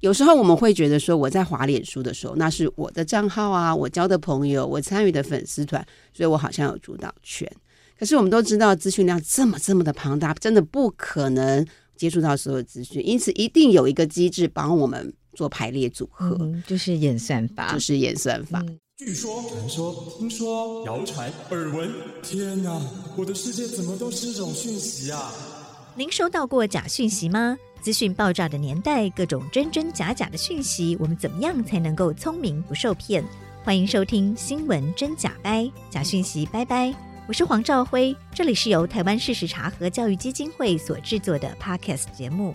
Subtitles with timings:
[0.00, 7.50] 有时候我们会觉得说，我在滑脸书的时候，那是我的账号啊，我交的朋友，我参与的粉丝团，所以我好像有主导权。
[7.98, 11.66] 可是我们都知道，资讯量这么这么的庞大，真的不可能
[11.96, 18.62] 接触到所有资讯，因此一定有一个机制帮我们做排列组合，嗯、就是演算法，就是演算法。
[18.68, 21.90] 嗯、据说、传说、听说、谣传、耳闻，
[22.22, 22.80] 天哪，
[23.16, 25.32] 我的世界怎么都是这种讯息啊！
[25.96, 27.58] 您收到过假讯息吗？
[27.80, 33.24] 资讯爆炸的年代，各种真真假假的讯息，我们怎么样才能够聪明不受骗？
[33.64, 36.92] 欢迎收听《新闻真假掰》，假讯息拜拜。
[37.26, 42.54] 我是黄兆辉，这里是由台湾事实查核教育基金会所制作的 Podcast 节目。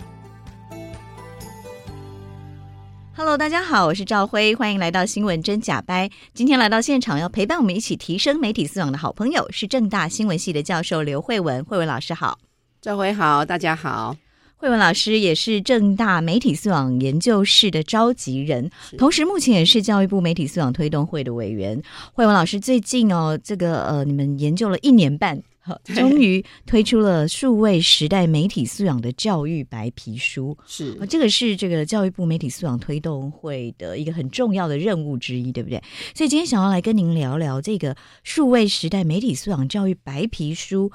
[3.16, 6.08] Hello，大家好，我是兆辉，欢迎来到《新闻真假掰》。
[6.34, 12.38] 今天来到现场要陪伴我们一起提升媒体素养的好朋友是政大新闻系的教授刘慧文，慧文老师好，
[12.82, 14.16] 兆辉好，大家好。
[14.64, 21.82] 惠文老师也是正大媒体素养研究室的召集人，同时目前也是教育部媒体素养推动会的委员。
[22.14, 25.38] 慧文老师最近哦，这个呃，你们研究了一年半，
[25.94, 30.56] 终于推出了数位时代媒体素养的教育白皮书。
[30.66, 35.82] 是，这个是这个教育部媒体素养推动会的一个很重要的任务之一，对不对？
[36.14, 40.90] 所以今天想要来跟您聊聊这个数位时代媒体素养教育白皮书。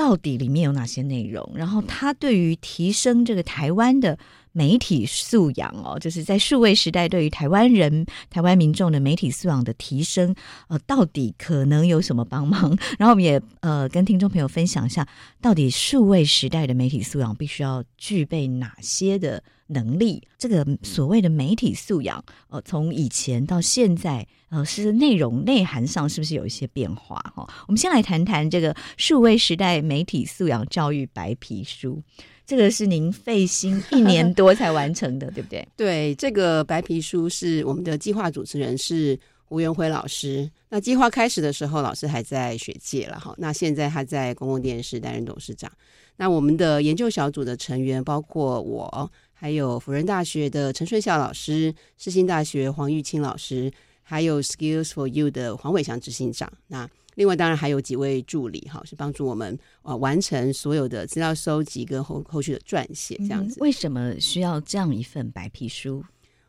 [0.00, 1.52] 到底里面有哪些内容？
[1.54, 4.18] 然后他对于提升这个台湾的
[4.52, 10.34] 媒体素养哦，就是在数位时代对于台湾人、台湾民众的媒体素养的提升，
[10.68, 12.74] 呃，到底可能有什么帮忙？
[12.98, 15.06] 然后我们也呃跟听众朋友分享一下，
[15.42, 20.22] 到底数位时代的媒体素养必须要具备哪些的能力？
[20.36, 24.26] 这个所谓的媒体素养，呃，从以前到现在。
[24.50, 27.14] 呃，是内容内涵上是不是有一些变化？
[27.36, 32.02] 哈，我们先来谈谈这个数位时代媒体素养教育白皮书，
[32.44, 35.64] 这个是您费心一年多才完成的，对不对？
[35.78, 39.16] 对，这个白皮书是我们的计划主持人是
[39.50, 40.50] 吴元辉老师。
[40.68, 43.32] 那计划开始的时候，老师还在学界了哈。
[43.38, 45.70] 那现在他在公共电视担任董事长。
[46.16, 53.72] 那我们的研究小组的成员包括我，还有辅仁大学的陈顺孝老师，世新大学黄玉清老师。
[54.02, 63.58] 还有 Skills for You 的黄伟翔执行长，那另外当然还有几位助理哈，是帮助我们呃完成所有的资料收集跟后后续的撰写这样子。
[63.60, 66.04] 为什么需要这样一份白皮书？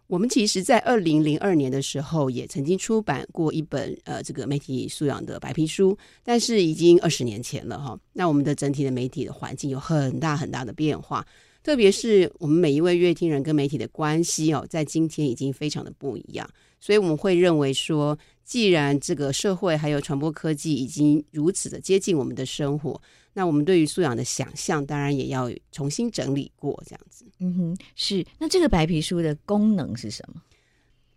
[0.07, 7.97] 我们其实，在二零零二年的时候，也曾经出版过一本呃这个媒体素养的白皮书，但是已经二十年前了哈。
[8.11, 11.25] 那我们的整体的媒体的环境有很大很大的变化，
[11.63, 16.49] 特别是我们每一位乐听人跟媒体的关系哦，在今天已经非常的不一样。
[16.79, 22.99] 所以我们会认为说，既然这个社会还有传播科技已经如此的接近我们的生活，
[23.33, 27.25] 那我们对于素养的想象当然也要重新整理过，这样子。
[27.39, 28.25] 嗯哼，是。
[28.39, 30.41] 那这个白皮书的功能是什么？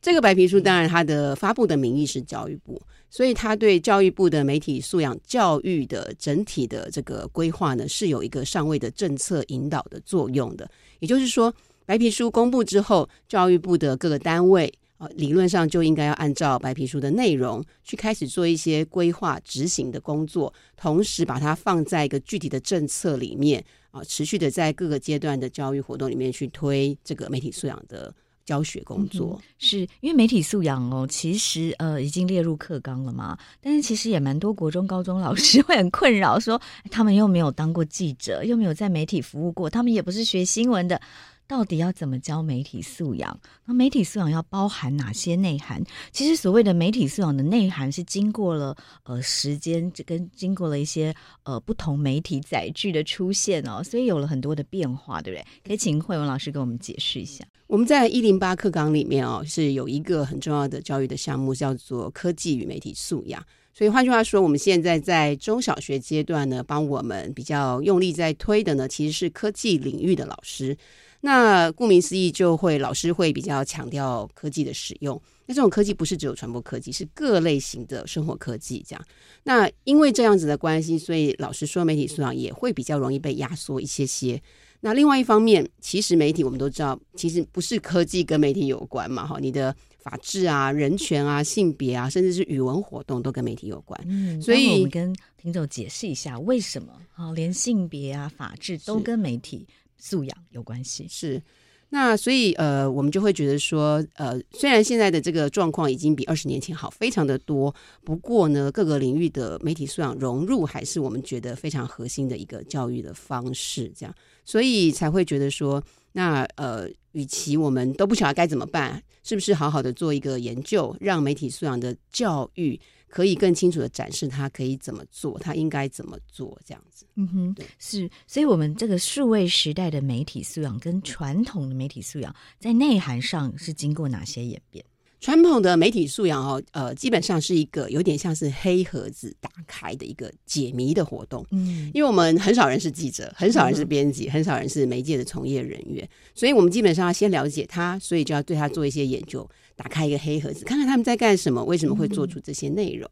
[0.03, 2.79] 这个白皮书当然它的发布的名义是教育部，
[3.15, 10.69] 所以他对教育部的媒体素养教育的整体的这个规划呢，是有一个上位的政策引导的作用的。
[10.99, 11.55] 也就是说，
[11.87, 15.09] 白皮书公布之后，教育部的各个单位啊。
[15.15, 28.13] 理论上就应该要按照白皮书的内容去开始做一些规划执行的工作，同时把它放在一个具体的政策里面啊，持续的在各个阶段的教育活动里面去推这个媒体素养的
[28.45, 29.41] 教学工作。
[29.59, 36.61] 是因为媒体素养哦，其实呃已经列入课纲了嘛，但是其实也蛮多国中高中老师会很困扰，说
[36.91, 41.01] 他们又没有当过记者，又没有在媒体服务过，他们也不是学新闻的。
[41.47, 43.39] 到底要怎么教媒体素养？
[43.67, 45.83] 那媒体素养要包含哪些内涵？
[46.11, 55.47] 其实所谓的媒体素养的内涵是经过了呃时间，这跟经过了一些呃不同媒体载具的出现哦，所以有了很多的变化，对不对？
[55.67, 57.45] 可以请惠文老师给我们解释一下。
[57.67, 63.45] 我们在一零八课纲里面哦，是有一个很重要的教育的项目，叫做科技与媒体素养。
[63.73, 70.77] 所以换句话说，我们现在在中小学阶段呢，帮我们比较用力在推的呢，其实是科技领域的老师。
[71.25, 75.19] 那顾名思义，就会老师会比较强调科技的使用。
[75.47, 79.03] 那这种科技不是只有传播科技，是各类型的生活科技这样。
[79.43, 84.39] 那因为这样子的关系，所以老实说，媒体素养也会比较容易被压缩一些些。
[84.81, 93.99] 那另外一方面，其实媒体我们都知道，其实不是科技跟媒体有关嘛，哈，你的法治啊、人权啊、性别啊，甚至是语文活动都跟媒体有关。
[94.07, 99.67] 嗯，所以我们跟听众解释一下，为什么啊，连性别啊、法治都跟媒体
[100.05, 101.07] 素养有关系。
[101.09, 101.43] 是，
[101.89, 107.75] 那所以呃，我们就会觉得说，呃，虽然现在的这个状况已经比二十年前好非常的多，
[108.05, 114.15] 不过呢，各个领域的媒体素养融入还是我们觉得非常核心的一个教育的方式，这样，
[114.45, 122.79] 所以才会觉得说，那呃，与其我们都不晓得该怎么办，是不是好好的做一个研究，让媒体素养的教育
[123.15, 127.07] 可以更清楚的展示他可以怎么做，他应该怎么做，这样子。
[127.15, 134.85] 嗯哼，对，是，所以我们这个数位时代的媒体素养跟传统的媒体素养在内涵上是经过哪些演变？
[135.25, 141.43] 传统的媒体素养哦，呃，基本上是一个有点像是黑盒子打开的一个解谜的活动。
[141.51, 153.11] 嗯，因为我们很少人是记者，很少人是编辑，很少人是媒介的从业人员，所以我们基本上要先了解他，所以就要对他做一些研究，打开一个黑盒子，看看他们在干什么，为什么会做出这些内容。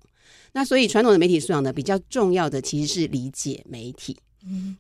[0.52, 4.18] 那所以传统的媒体素养呢，比较重要的其实是理解媒体。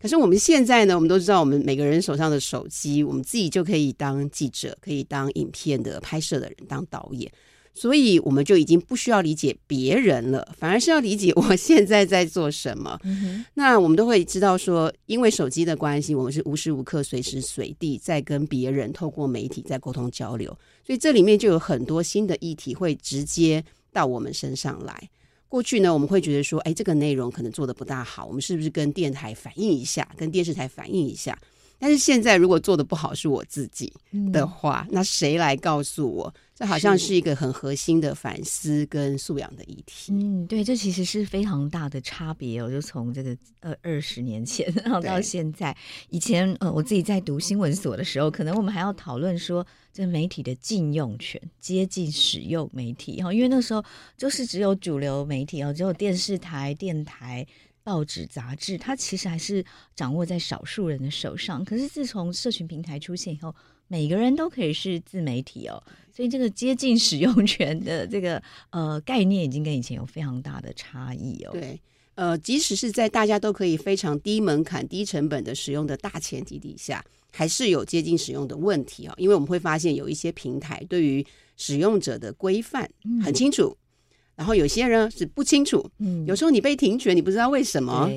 [0.00, 7.30] 可是我们现在呢，我们都知道，我们每个人手上的手机，我们自己就可以当记者，可以当影片的拍摄的人，当导演，
[7.72, 12.98] 所以我们就已经不需要理解别人了，反而是要理解我现在在做什么。
[13.04, 13.44] 嗯。
[13.54, 20.50] 那我们都会知道说，因为手机的关系，我们是无时无刻、随时随地在跟别人透过媒体在沟通交流，
[20.86, 25.08] 所以这里面就有很多新的议题会直接到我们身上来。
[25.52, 31.38] 过去呢，我们会觉得说，哎，这个内容可能做的不大好，我们是不是跟电台反映一下，跟电视台反映一下？
[31.78, 33.92] 但是现在，如果做的不好是我自己
[34.32, 36.34] 的话，嗯、那谁来告诉我？
[36.62, 40.12] 这好像是一个很核心的反思跟素养的议题。
[40.12, 42.70] 嗯，对，这其实是非常大的差别哦。
[42.70, 45.76] 就从这个二二十年前然后到现在，
[46.08, 53.84] 以前呃，我自己在读新闻所的时候，可能我们还要讨论说，这媒体的禁用权、接近使用媒体哈，因为那时候
[54.16, 57.44] 就是只有主流媒体哦，只有电视台、电台。
[57.84, 59.64] 报纸、杂志，它其实还是
[59.96, 61.64] 掌握在少数人的手上。
[61.64, 63.52] 可是自从社群平台出现以后，
[63.92, 65.82] 每个人都可以是自媒体哦。
[66.10, 71.50] 所以这个接近使用权的这个呃概念，已经跟以前有非常大的差异哦。
[71.52, 71.78] 对，
[72.14, 79.14] 呃，即使是在大家都可以非常低门槛、低成本的使用的大前提底下，还是有接近使用的问题哦。
[79.18, 81.26] 因为我们会发现有一些平台对于
[81.58, 82.88] 使用者的规范
[83.22, 83.68] 很清楚。
[83.68, 83.76] 嗯
[84.34, 88.10] 然后有些人是不清楚，嗯，有时候你被停权，你不知道为什么，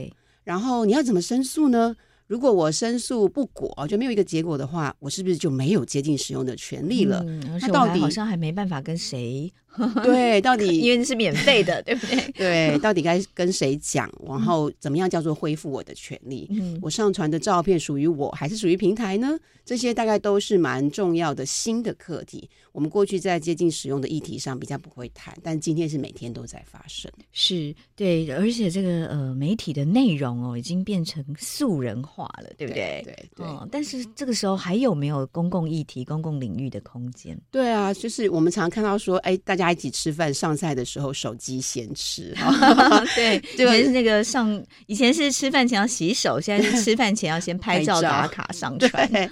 [0.45, 1.93] 然后你要怎么申诉呢？
[2.27, 7.23] 如果我申诉不果，就没有一个结果的话，我是不是就没有接近使用的权利了？
[7.27, 9.51] 嗯，而且我好像还没办法跟谁。
[10.05, 12.15] 对，到底因为是免费的，对不对？
[12.31, 14.09] 对，到底该跟谁讲？
[14.25, 16.47] 然后怎么样叫做恢复我的权利？
[16.49, 19.37] 嗯，我上传的照片属于我还是属于平台呢？
[19.65, 22.49] 这些大概都是蛮重要的新的课题。
[22.71, 27.11] 我们过去在接近使用的议题上比较不会谈，但今天是每天都在发生。
[27.33, 33.03] 是对，而且这个呃媒体的内容哦，已经变成素人化了，对不对？
[33.05, 33.45] 对对。
[33.69, 37.39] 但是这个时候还有没有公共议题、公共领域的空间？
[37.51, 39.75] 对啊，就是我们常看到说，哎，大家。
[39.75, 42.33] 一起吃饭上菜的时候，手机先吃。
[43.13, 49.11] 对，以前是那个上，以前是吃饭前要洗手， 现在是吃饭前要先拍照打卡上传。
[49.11, 49.29] 对，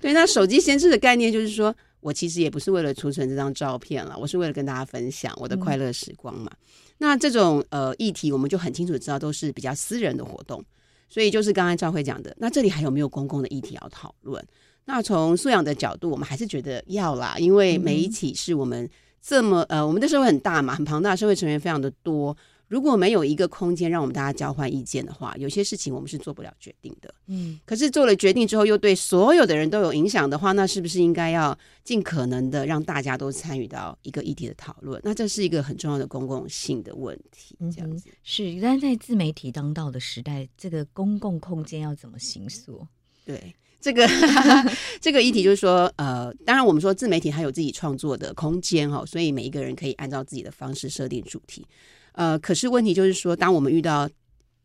[0.00, 6.50] 对，那手机先吃的概念就是说，我其实也不是为了储存这张照片了，我是为了跟大家分享我的快乐时光嘛。
[6.50, 6.66] 嗯、
[6.98, 10.64] 那这种呃议题，我们就很清楚知道都是比较私人的活动，
[11.08, 14.44] 所以就是刚才赵慧讲的，那这里还有没有公共的议题要讨论？
[14.84, 18.88] 那从素养的角度，我们还是觉得要啦，因为每一起是我们。
[19.26, 22.36] 这么呃，我们的社会很大嘛，很庞大，社会成员非常的多。
[22.74, 27.14] 如果没有一个空间让我们大家交换意见的话，有些事情我们是做不了决定的。
[27.28, 35.00] 嗯，可是做了决定之后，又对所有的人都有影响的话，那是不是应该要尽可能的让大家都参与到一个议题的讨论？
[35.04, 37.56] 那这是一个很重要的公共性的问题。
[37.72, 42.84] 这样子、嗯、是，但在自媒体当道的时代，这个公共空间要怎么形塑？
[43.24, 43.54] 对。
[43.80, 44.08] 这个
[44.98, 51.66] 这个议题就是说，呃，当然我们说自媒体它有自己创作的空间哈，所以每一个人可以按照自己的方式设定主题，
[52.14, 54.08] 呃，可是问题就是说，当我们遇到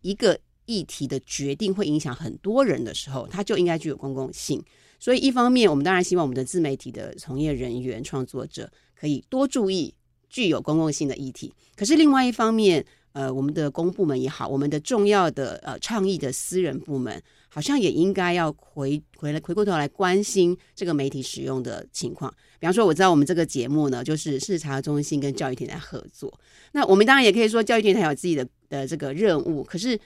[0.01, 4.63] 一个议题的决定会影响很多人的时候，它就应该具有公共性。
[4.99, 9.93] 所以一方面，我们当然希望我们的自媒体的从业人员、创作者可以多注意
[10.29, 17.21] 具有公共性的议题，可是另外一方面，呃，我们的公部门也好，我们的重要的呃倡议的私人部门。
[17.49, 22.31] 好像也应该要回回来回过头来关心这个媒体使用的情况。
[22.59, 26.31] 比方说，我知道我们这个节目呢，就是事实查核中心跟教育电台合作。
[26.73, 29.63] 那我们当然也可以说，教育电台有自己的的这个任务。
[29.63, 29.99] 可是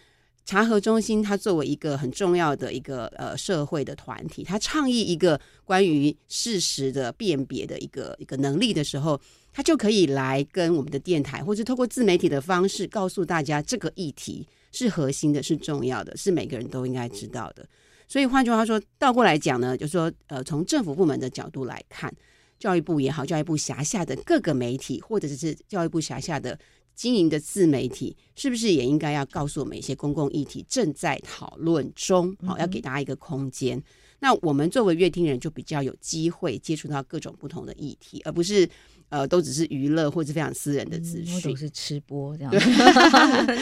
[0.46, 9.20] 查核中心它作为一个很重要的一个呃社会的团体，它倡议一个关于事实的辨别的一个一个能力的时候，
[9.52, 14.48] 它就可以来跟我们的电台，或者透过自媒体的方式，告诉大家这个议题。
[14.74, 17.66] 是核心的，是重要的，是每个人都应该知道的。
[18.06, 22.14] 所以换句话说，倒过来讲呢，就是说，呃，从政府部门的角度来看，
[22.60, 26.60] 教育部也好，教育部辖下的各个媒体，或者是教育部辖下的
[26.94, 32.36] 经营的自媒体，是不是也应该要告诉我们一些公共议题正在讨论中？
[32.46, 33.82] 好，要给大家一个空间。
[34.20, 38.70] 那我们作为乐听人，就比较有机会接触到各种不同的议题，而不是
[39.14, 42.52] 呃，都只是娱乐或者非常私人的资讯，嗯、都是吃播这样，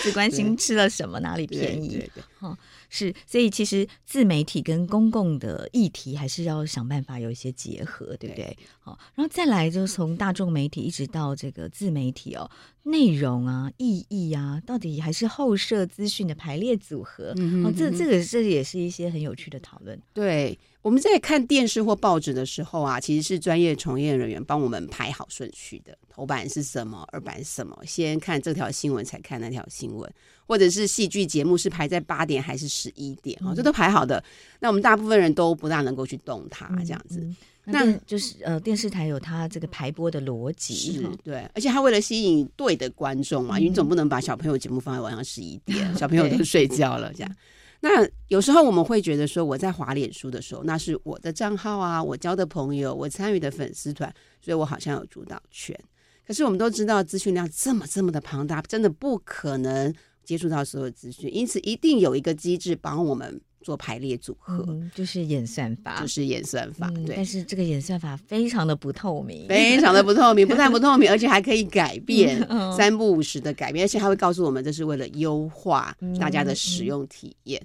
[0.02, 1.90] 只关心吃了什么，哪里便宜。
[1.90, 8.58] 对对对哦，是，所以其实自媒体跟公共的议题还是要想办法有一些结合，对不对？
[8.80, 12.50] 好，然后再来就从大众媒体一直到这个自媒体哦，
[12.84, 20.00] 内容啊、意义啊，到底还是后设资讯的排列组合，嗯、哦，这这个这也是一些很有趣的讨论。
[20.14, 30.12] 对，我们在看电视或报纸的时候啊，其实是专业从业人员帮我们排好顺序的，头版是什么，二版是什么，先看这条新闻才看那条新闻。
[30.48, 34.18] 或者是戏剧节目是排在八点还是十一点哦，这都排好的。
[34.18, 34.24] 嗯、
[34.60, 37.20] 那我们大部分人都不大能够去动它这样子。
[37.22, 37.36] 嗯
[37.68, 47.36] 嗯、那，就是呃，电视台有它这个排播的逻辑，是对，而且它为了吸引对的观众嘛，因为你总不能把小朋友节目放在晚上十一点， 嗯、小朋友都睡觉了这样。
[47.82, 55.78] 那有时候我们会觉得说，我在滑脸书的时候，那是我的账号啊，我交的朋友，我参与的粉丝团，所以我好像有主导权。
[56.26, 59.94] 可是我们都知道，资讯量这么这么的庞大，真的不可能。
[60.24, 63.42] 接触到所有资讯，因此一定有一个机制帮我们。
[63.62, 66.92] 做排列组合，嗯，就是演算法，就是演算法。
[66.96, 77.62] 嗯、对，但是这个演算法非常的不透明，非常的不透明，不但不透明， 而且还可以改变，嗯、三不五时的改变，而且还会告诉我们这是为了优化大家的使用体验。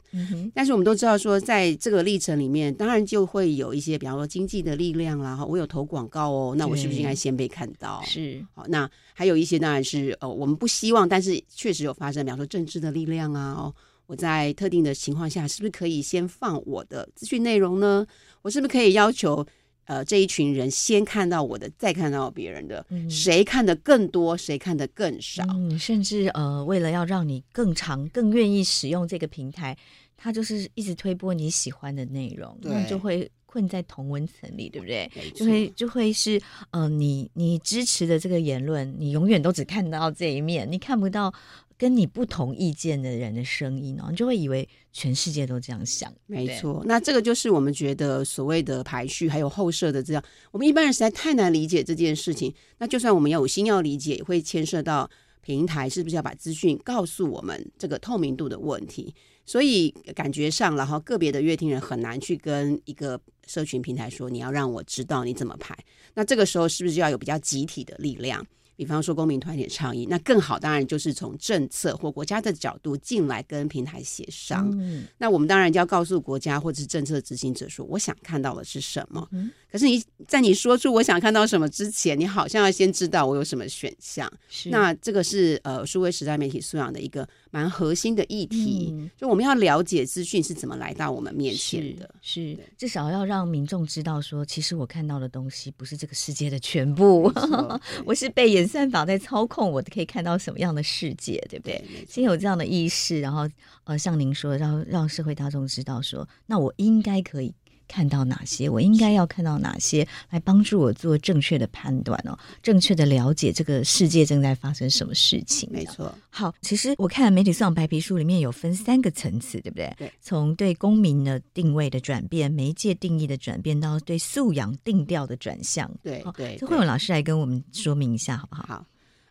[0.55, 8.03] 但是我们都知道说，在这个历程里面，当然就会有一些，比方说经济的力量啦，哈我有投广告哦，那我是不是应该先被看到？
[8.05, 13.75] 是，好，那还有一些当然是呃，我们不希望，但是确实有发生，比方说政治的力量啊，哦。
[14.07, 18.07] 我在特定的情况下，是不是可以先放我的资讯内容呢？
[18.43, 19.45] 我是不是可以要求，
[19.87, 22.87] 呃，这一群人先看到我的，再看到别人的？
[22.91, 25.45] 嗯、谁看的更多，谁看的更少？
[25.51, 29.77] 嗯，甚至呃，为了要让你更长、更愿意使用这个平台，
[30.17, 35.11] 他就是一直推播你喜欢的内容，那对就会困在同温层里，对不对？
[35.35, 41.35] 就会就会是呃，你你支持的这个言论，你永远都只看到这一面，你看不到。
[41.79, 46.13] 跟你不同意见的人的声音哦，你就会以为全世界都这样想。
[46.27, 52.53] 没错，那这个就是我们觉得所谓的排序还有后设的这样，我们一般人实在太难理解这件事情。
[52.79, 55.09] 那就算我们要有心要理解，也会牵涉到
[55.43, 59.15] 平台是不是要把资讯告诉我们这个透明度的问题。
[59.45, 65.77] 所以感觉上，然后个别的乐听人很难去跟一个社群平台说，你要让我知道你怎么排。
[66.15, 68.45] 那这个时候是不是就要有比较集体的力量？
[68.77, 74.71] 比方说公民团体倡议，那更好，当然就是从政策或国家的角度进来跟平台协商。
[74.79, 79.27] 嗯、那我们当然就要告诉国家或者是政策执行者说，我想看到的是什么。
[79.33, 84.27] 嗯、可是你在你说出我想看到什么之前，你好像要先知道我有什么选项。
[84.49, 92.09] 是那这个是呃数位时代媒体素养的一个蛮核心的议题，嗯、就我们要了解资讯是怎么来到我们面前的。
[92.23, 97.31] 是，是至少要让民众知道说，其实我看到的东西不是这个世界的全部，
[98.07, 101.85] 我是被演算法在操控，我可以看到什么样的世界，对不对？
[102.09, 103.47] 先有这样的意识，然后
[103.85, 107.55] 呃，像您说，让让社会大众知道说，那我应该可以。
[107.89, 115.69] 看到哪些，我应该要看到哪些，来帮助我做正确的判断哦，正确的了解这个世界正在发生什么事情。
[115.73, 116.13] 没错。
[116.31, 119.95] 好，其实我看媒体素养白皮书里面有分三个层次，对不对？
[119.97, 120.13] 对。
[120.21, 125.91] 从对公民的定位的转变、媒介定义的转变，到对素养定调的转向。
[126.03, 126.57] 对对。
[126.59, 128.65] 这慧文老师来跟我们说明一下，好不好？
[128.67, 128.87] 好。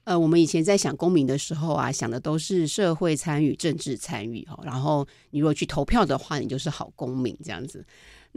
[0.06, 4.60] 呃，我们以前在想公民的时候啊，想的都是社会参与、政治参与哦。
[4.64, 7.84] 然后你如果去投票的话，你就是好公民这样子。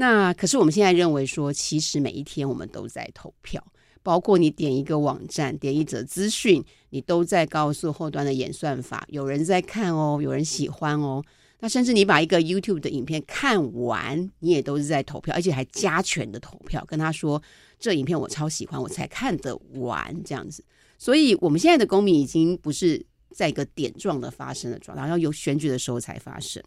[0.00, 3.60] 那可是我们现在认为说，其实每一天我们都在投票，
[4.00, 11.20] 包括你点一个网站、点一则资讯，你都在告诉后端的演算法，有人在看哦，有人喜欢哦。
[11.58, 17.42] 那甚至你把一个 YouTube 的影片看完，你也都是在投票，而且还加权的投票，跟他说
[17.80, 20.64] 这影片我超喜欢，我才看得完这样子。
[20.96, 26.62] 所以我们现在的公民已经不是在一个点状的发生的状态，要有选举的时候才发生。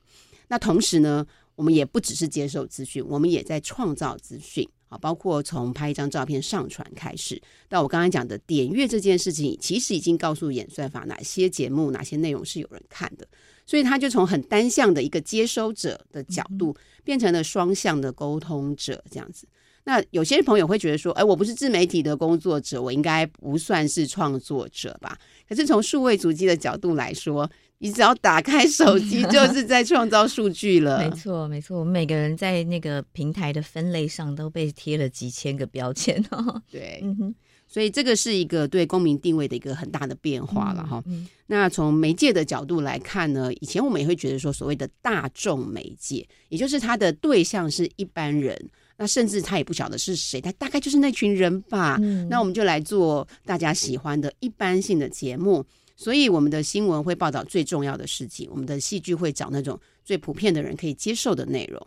[0.50, 13.28] 那同时呢，我们也不只是接受资讯，我们也在创造资讯啊，包括从拍一张照片上传开始，到我刚才讲的点阅这件事情，其实已经告诉演算法哪些节目、哪些内容是有人看的，
[13.66, 19.48] 所以他就从很单向的一个接收者的角度，变成了双向的沟通者这样子。
[19.84, 25.18] 那有些朋友会觉得说，哎，我不是自媒体的工作者，我应该不算是创作者吧？
[25.50, 27.50] 可是从数位足迹的角度来说，
[27.82, 31.00] 你只要打开手机， 就是在创造数据了。
[31.00, 36.62] 没错，没错，我们每个人在那个平台的分类上都被贴了几千个标签哦。
[36.70, 37.36] 对，嗯哼，
[37.68, 41.02] 所以这个是一个对公民定位的一个很大的变化了哈。
[41.08, 48.70] 嗯嗯、那从媒介的角度来看呢，以前我们也会觉得说，所谓的大众媒介，也就是它的对象是一般人。
[48.98, 51.98] 那甚至他也不晓得是谁，他大概就是那群人吧。
[52.04, 55.66] 嗯、那我们就来做大家喜欢的一般性的节目，
[56.02, 61.80] 所以我们的新闻会报道最重要的事情，我们的戏剧会找那种最普遍的人可以接受的内容。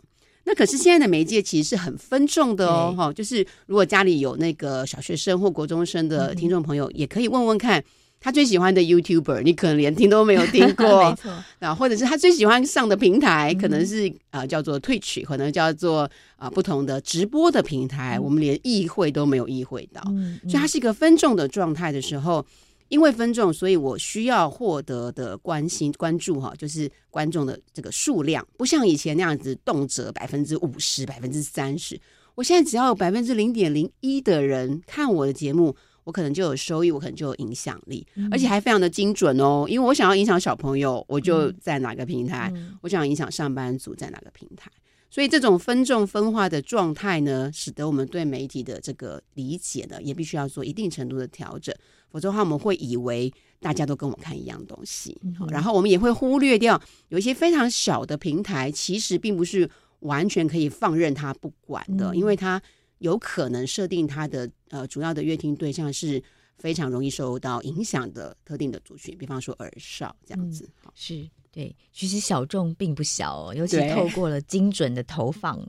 [0.45, 7.83] 那可是现在的媒介其实是很分众的哦，哈、嗯，就是如果家里有那个小学生或国中生的听众朋友，也可以问问看。
[8.17, 11.31] 他最喜欢的 YouTuber，你可能连听都没有听过， 没错。
[11.59, 15.99] 啊，或者是他最喜欢上的平台，可能是啊、呃、叫做 Twitch，可能叫做
[16.35, 20.01] 啊、呃、不同的直播的平台，嗯、我们连意会都没有意会到，
[20.49, 22.43] 所以它是一个分众的状态的时候，
[22.87, 31.99] 因为分众，所以我需要获得的关心关注哈，就是观众的这个数量，不像以前那样子动辄百分之五十、百分之三十，
[32.35, 35.75] 我现在只要有百分之零点零一的人看我的节目。
[36.05, 39.65] 我可能就有收益，我可能就有影响力，嗯、而且还非常的精准哦。
[39.67, 44.71] 因为我想要影响小朋友，我就在哪个平台；嗯、我想影响上班族，在哪个平台。
[45.09, 51.73] 所以这种分众分化的状态呢，使得我们对媒体的这个理解呢，也必须要做一定程度的调整。
[52.15, 53.29] 否则的话，我们会以为
[53.59, 59.69] 大家都跟我看一样东西，嗯、然后我们也会忽略掉有一些非常小的平台，其实并不是
[59.99, 62.61] 完全可以放任它不管的，嗯、因为它。
[62.99, 66.23] 有可能设定它的呃主要的阅听对象是
[66.57, 70.67] 非常容易受到影响的特定的族群，比方说耳少这样子。
[70.85, 75.59] 嗯、是对，其实小众并不小哦，尤其透过了精准的投放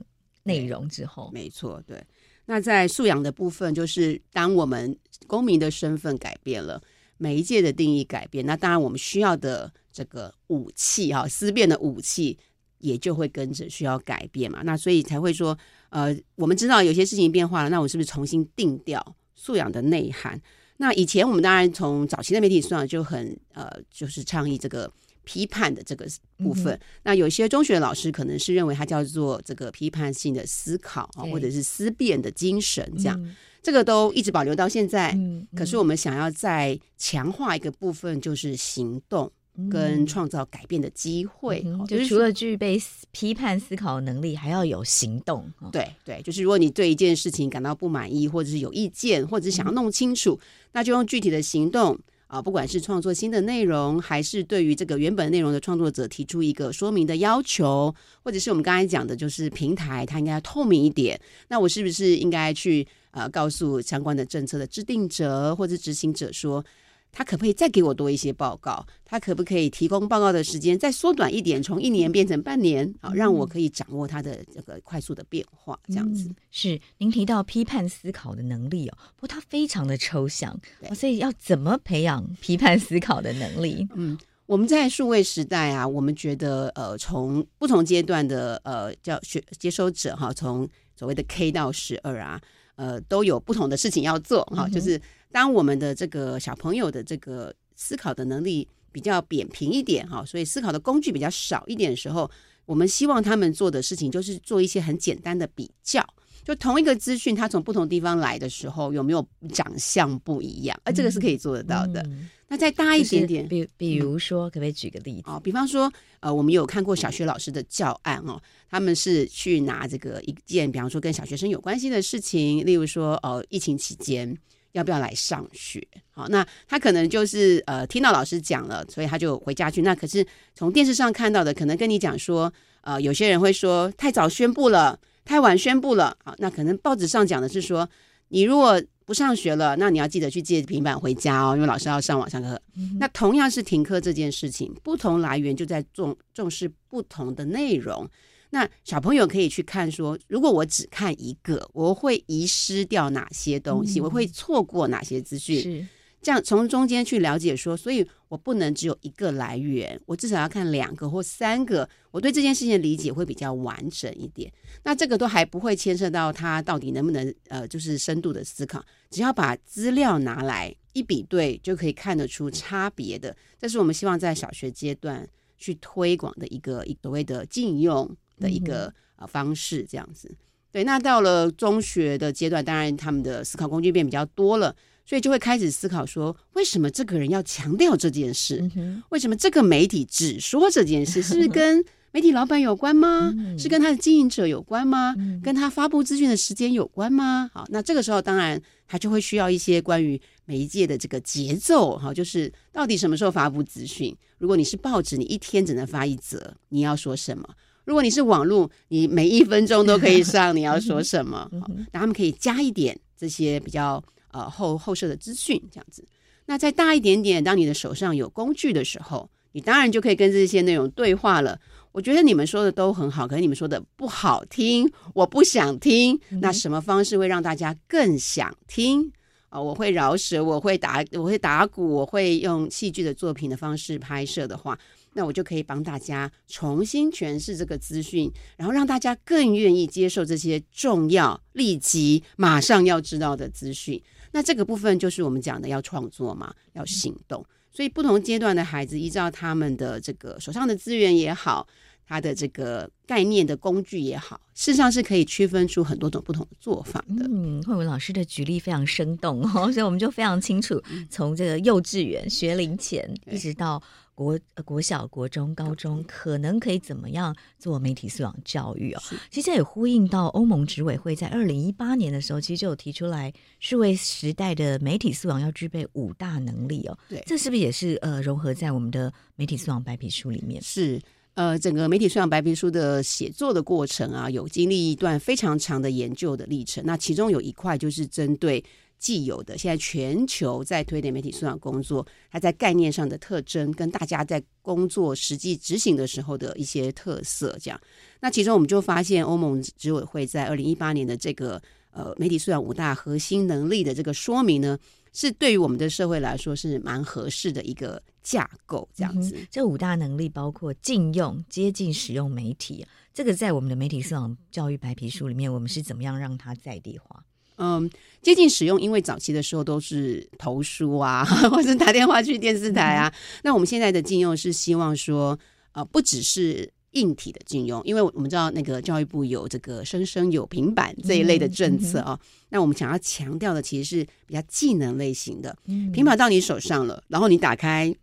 [0.43, 1.83] 内容之后，没错。
[1.85, 2.01] 对，
[2.47, 6.81] 那在素养的部分，就是当我们公民的身份改变了，
[7.17, 12.35] 媒介的定义改变，那当然我们需要的这个武器哈，思辨的武器
[12.79, 14.63] 也就会跟着需要改变嘛。
[14.63, 15.55] 那所以才会说。
[15.89, 20.37] 呃，我们知道有些事情变化了，那我是不是重新定调素养的内涵？
[20.75, 24.91] 那以前我们当然从早期的媒体素养就很呃，就是倡议这个
[25.27, 26.07] 批判的这个
[26.37, 26.73] 部分。
[26.73, 35.11] 嗯、那有些中学老师可能是认为它叫做这个批判性的思考啊，或者是思辨的精神，这样、嗯、这个都一直保留到现在。
[35.11, 39.29] 嗯嗯、可是我们想要再强化一个部分，就是行动。
[39.71, 45.51] 跟创造改变的机会，嗯、就除了具备批判思考能力，还要有行动。
[45.71, 61.19] 对对，就是如果你对一件事情感到不满意，或者是有意见，或者是想要弄清楚，嗯、那就用具体的行动啊，不管是创作新的内容，还是对于这个原本内容的创作者提出一个说明的要求，或者是我们刚才讲的，就是平台它应该要透明一点。
[61.47, 66.63] 那我是不是应该去呃告诉相关的政策的制定者或者执行者说，
[67.11, 68.85] 他可不可以再给我多一些报告？
[69.03, 72.93] 他可不可以提供报告的时间再缩短一点，从一年变成半年？
[73.01, 75.79] 好，让我可以掌握他的这个快速的变化。
[75.87, 83.87] 这样子、嗯、是您提到批判思考的能力哦，不过它非常的抽象，对所以要怎么培养批判思考的能力？
[83.95, 84.15] 嗯，
[84.45, 92.39] 我们在数位时代啊，我们觉得呃，从不同阶段的呃教学接收者哈，从所谓的 K 到十二啊，
[92.75, 95.01] 呃，都有不同的事情要做哈，嗯、就是。
[95.31, 102.29] 当我们的这个小朋友的这个思考的能力比较扁平一点哈，所以思考的工具比较少一点的时候，
[102.65, 106.03] 我们希望他们做的事情就是做一些很简单的比较，
[106.43, 112.01] 就同一个资讯，它从不同地方来的时候有没有长相不一样，而这个是可以做得到的。
[112.07, 115.23] 嗯、那再大一点点，比比如说，可不可以举个例子？
[115.25, 124.35] 哦，比方说，呃，我们有看过小学老师的教案哦，他们是去拿这个一件，比方说跟小学生有关系的事情，例如说，哦，疫情期间。
[124.73, 125.85] 要不要来上学？
[126.11, 129.81] 好，那他可能就是呃听到老师讲了，所以他就回家去。
[129.81, 130.25] 那可是
[130.55, 132.51] 从电视上看到的，可能跟你讲说，
[132.81, 136.15] 呃，有些人会说太早宣布了，太晚宣布了。
[136.23, 137.87] 好，那可能报纸上讲的是说，
[138.29, 142.59] 你如果不上学了，那你要记得去借平板回家哦，因为老师要上网上课。
[142.75, 148.09] 嗯、那同样是停课这件事情，不同来源就在重重视不同的内容。
[148.49, 153.99] 那小朋友可以去看说，如果我只看一个，我会遗失掉哪些东西？
[153.99, 155.61] 嗯、我会错过哪些资讯？
[155.61, 155.87] 是
[156.19, 164.51] 这样从中间去了解说，所以我不能只有一个来源，我至少要看两个或三个，我对这件事情的理解会比较完整一点。
[164.83, 173.33] 那这个都还不会牵涉到他到底能不能呃，就是深度的思考，只要把资料拿来一比对，就可以看得出差别的。
[173.59, 175.25] 这是我们希望在小学阶段
[175.57, 178.09] 去推广的一个所谓的禁用。
[178.39, 180.33] 的一个呃方式，这样子，
[180.71, 180.83] 对。
[180.83, 188.69] 那到了中学的阶段，当然他们的思考工具变比较多了，所以就会开始思考说，为什么这个人要强调这件事？
[188.75, 191.21] 嗯为什么这个媒体只说这件事？
[191.21, 193.33] 是不是跟 媒体老板有关吗？
[193.37, 195.13] 嗯是跟他的经营者有关吗？
[195.17, 197.49] 嗯跟他发布资讯的时间有关吗？
[197.53, 204.15] 好，那这个时候当然他就会需要一些关于媒介的这个节奏，哈，就是到底什么时候发布资讯？
[204.37, 207.47] 如果你是报纸，你一天只能发一则，你要说什么？
[207.87, 211.49] 如果你是网络，你每一分钟都可以上，你要说什么？
[211.61, 216.05] 好，那他们可以加一点这些比较呃后后设的资讯，这样子。
[216.47, 221.57] 那再大一点点，当你的手上有工具的时候，你当然就可以跟这些内容对话了。
[221.93, 226.19] 我觉得你们说的都很好，可是你们说的不好听，我不想听。
[226.41, 229.09] 那什么方式会让大家更想听？
[229.49, 234.77] 啊、呃，我会饶舌，我会打，我会打鼓，我会用戏剧的作品的方式拍摄的话。
[235.17, 243.99] 那我就可以帮大家重新诠释这个资讯，然后让大家更愿意接受这些重要、立即、马上要知道的资讯。
[244.31, 247.43] 那这个部分就是我们讲的要创作嘛，要行动。
[247.71, 251.67] 所以不同阶段的孩子，依照他们的这个手上的资源也好，
[252.07, 257.25] 他的这个概念的工具也好，事实上是可以区分出很多种不同的做法的。
[257.27, 263.81] 嗯，慧文老师的举例非常生动哦，所以我们就非常清楚，从这个幼稚园学龄前一直到。
[264.17, 269.01] 国国小、国中、高中可能可以怎么样做媒体素养教育哦？
[269.29, 276.97] 其实也呼应到欧盟执委会在二零一八年的时候，其实就有提出来，数位时代的媒体素养要具备五大能力哦。
[277.07, 280.59] 对，这是不是也是呃融合在我们的媒体素养白皮书里面？
[280.63, 280.99] 是，
[281.35, 286.83] 呃，整个媒体素养白皮书的写作的过程啊，有经历一段非常长的研究的历程。
[286.87, 288.63] 那其中有一块就是针对。
[288.99, 297.79] 既有的现在全球在推点媒体素养工作，它在概念上的特征，跟大家在工作实际执行的时候的一些特色，这样。
[298.19, 304.77] 那其中我们就发现，欧盟执委会在二零一八年的这个呃媒体素养五大核心能力的这个说明呢，
[305.13, 309.35] 是对于我们的社会来说是蛮合适的一个架构，这样子。
[309.51, 317.23] 这五大能力包括禁用、接近使用媒体，这个在我们的媒体素养教育白皮书里面，我们是怎么样让它在地化？
[317.57, 317.89] 嗯，
[318.21, 323.07] 接近使用，因为早期的时候都是投书啊， 或者打电话去电视台啊。
[323.07, 325.37] 嗯、那我们现在的禁用是希望说，
[325.73, 332.13] 呃，不只是硬体的禁用，因为我们知道那个教育部有这个生生有平板这一类的政策啊。
[332.13, 337.95] 嗯嗯、那我们想要强调的其实是比较技能类型的，嗯、平板到你手上了，然后你打开。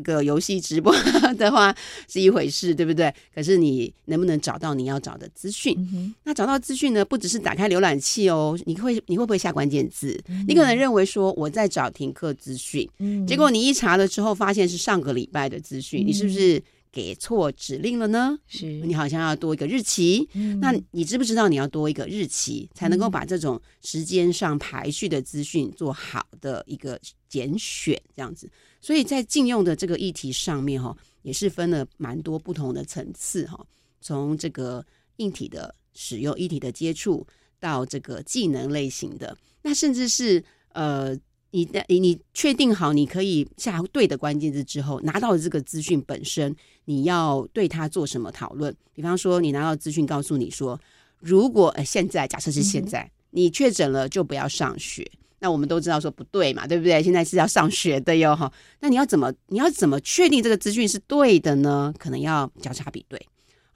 [0.00, 0.94] 一个游戏直播
[1.36, 1.74] 的话
[2.08, 3.12] 是一回事，对不对？
[3.34, 5.76] 可是你能不能找到你要找的资讯？
[5.92, 7.04] 嗯、那找到资讯呢？
[7.04, 10.18] 不只是打开浏览器哦，你会你会不会下关键字？
[10.28, 18.38] 嗯、你可能认为说我在找停课资讯，嗯、结果你一查了之后，发现是上个礼拜的资讯，嗯、你是不是给错指令了呢？
[18.46, 28.50] 是你好像要多一个日期，嗯、那你知不知道你要多一个日期，才能够把这种时间上排序的资讯做好的一个拣选，这样子。
[28.80, 33.64] 所以在禁用的这个议题上面，哈，也是分了蛮多不同的层次，哈。
[34.00, 34.84] 从这个
[35.18, 37.26] 硬体的使用、硬体的接触，
[37.60, 41.14] 到这个技能类型的，那甚至是呃，
[41.52, 48.74] 你的你你确定好你可以下对的关键字之后，拿到这个资讯本身，你要对它做什么讨论？
[48.94, 50.80] 比方说，你拿到资讯告诉你说，
[51.18, 55.10] 如果呃现在假设是现在，嗯、你确诊了就不要上学。
[55.42, 57.02] 那我们都知道说不对嘛，对不对？
[57.02, 58.52] 现在是要上学的哟，哈。
[58.80, 61.94] 那你要怎么，你要怎么确定这个资讯是对的呢？
[61.98, 63.18] 可能要交叉比对，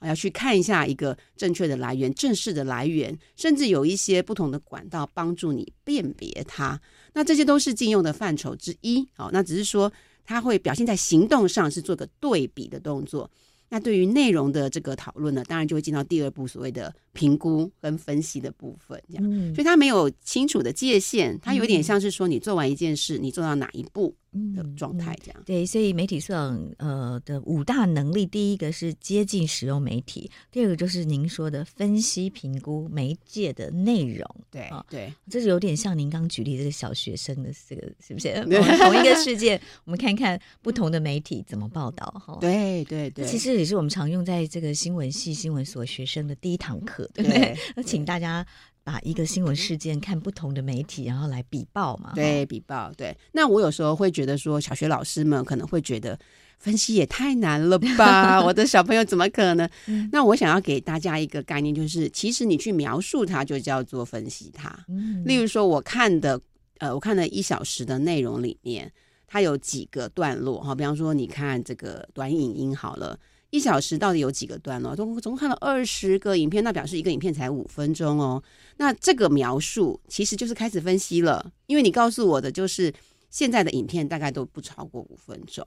[0.03, 6.79] 要去看一下一个正确的来源、正式的来源，甚至有一些不同的管道帮助你辨别它。
[7.15, 9.07] 那这些都是禁用的范畴之一。
[9.15, 9.91] 好，那只是说
[10.23, 13.27] 它会表现在行动上，是做个对比的动作。
[13.67, 19.23] 那对于内容的这个讨论呢，当然就会进到第二步所谓的评估跟分析的部分，这样。
[19.27, 24.15] 嗯，所以它没有清楚的界限，它有点像是说你做完一件事，你做到哪一步。
[24.53, 34.25] 的状态这样、嗯嗯、对，所以媒体素养呃的五大能力，第一个是接近使用媒体，第二个就是您说的分析评估媒介的内容。
[34.51, 38.33] 对啊，对，这是有点像您刚举例这个小学生的这个是不是？
[38.79, 42.37] 同一个事件，我们看看不同的媒体怎么报道哈。
[42.41, 47.57] 对对对，其实也是我们常用在这个新闻系新闻所学生的第一堂课，对不对？
[47.75, 48.45] 那请大家。
[48.85, 52.11] 把一个新闻事件看不同的媒体，然后来比报嘛？
[52.13, 52.91] 对，比报。
[52.95, 56.17] 对，那我有时候会觉得说，小学老师们可能会觉得
[56.59, 58.39] 分析也太难了吧？
[58.45, 59.67] 我的小朋友怎么可能？
[59.87, 64.71] 嗯、那我想要给大家一个概念，就是其实你去描述它，就叫做分析它。
[64.87, 66.39] 嗯、例如说，我看的，
[66.77, 68.93] 呃，我看了一小时的内容里面，
[69.25, 73.17] 它有几个段落哈，比方说，你看这个短影音好了。
[73.51, 74.95] 一小时到底有几个段落？
[74.95, 78.43] 总总共看了二十个影片，那表示一个影片才五分钟哦。
[78.77, 82.93] 那这个描述其实就是开始分析了，因为你告诉我的就是
[83.29, 85.65] 现在的影片大概都不超过五分钟。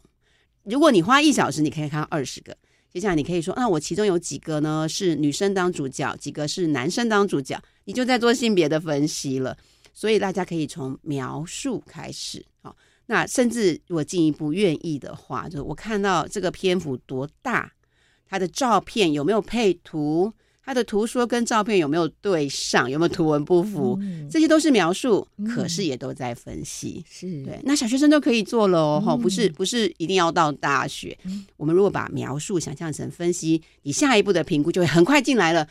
[0.65, 2.57] 如果你花一小时，你可以看二十个。
[2.91, 9.57] 接下来你可以说，那、我其中有几个呢是女生当主角，几个是男生当主角，你就在做性别的分析了。
[9.93, 12.45] 所以大家可以从描述开始，
[13.11, 17.73] 那甚至如果进一步愿意的话，就是我看到这个篇幅多大，
[18.29, 20.33] 它的照片有没有配图。
[20.69, 27.03] 他的图说跟照片有没有对上，有没有图文不符，嗯、这些都是描述，嗯、可是也都在分析。
[27.09, 31.17] 是对，那小学生都可以做了哦，嗯、不是不是一定要到大学。
[31.25, 35.67] 嗯、我们如果把描述想象成分析，你下一步的评估就会很快进来了。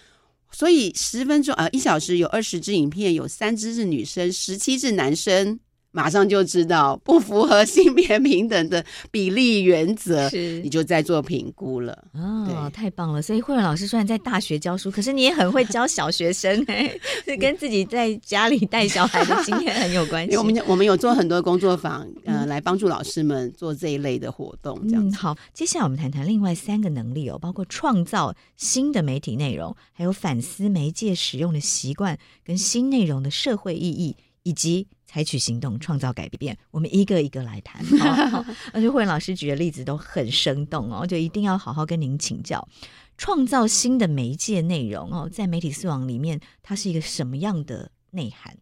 [0.52, 5.60] 所以十分钟啊、呃，一小时有二十支影片，有三支是女生，十七是男生。
[5.92, 12.06] 马上就知道 不符合性别平等的比例原则，是你就在做评估了。
[12.14, 13.22] 哦，太棒了！
[13.22, 16.94] 所以慧文老师虽然在大学教书，可是你也很会教小学生，哎，
[17.26, 20.36] 是跟自己在家里带小孩的经验很有关系。
[20.38, 24.80] 我们我们有做很多工作坊，呃，来帮助老师们做这一类的活动。
[24.88, 34.88] 这样、嗯、好，接下来我们谈谈另外三个能力哦，包括创造新的媒体内容，还有反思媒介使用的习惯跟新内容的社会意义，以及。
[35.18, 36.56] 采取行动，创造改变。
[36.70, 37.84] 我们一个一个来谈。
[38.30, 42.64] 好，而且慧文老师举的例子都很生动哦，就一定要好好跟您请教。
[43.18, 48.56] 创造新的媒介内容哦，在媒体素养里面，它是一个什么样的内涵？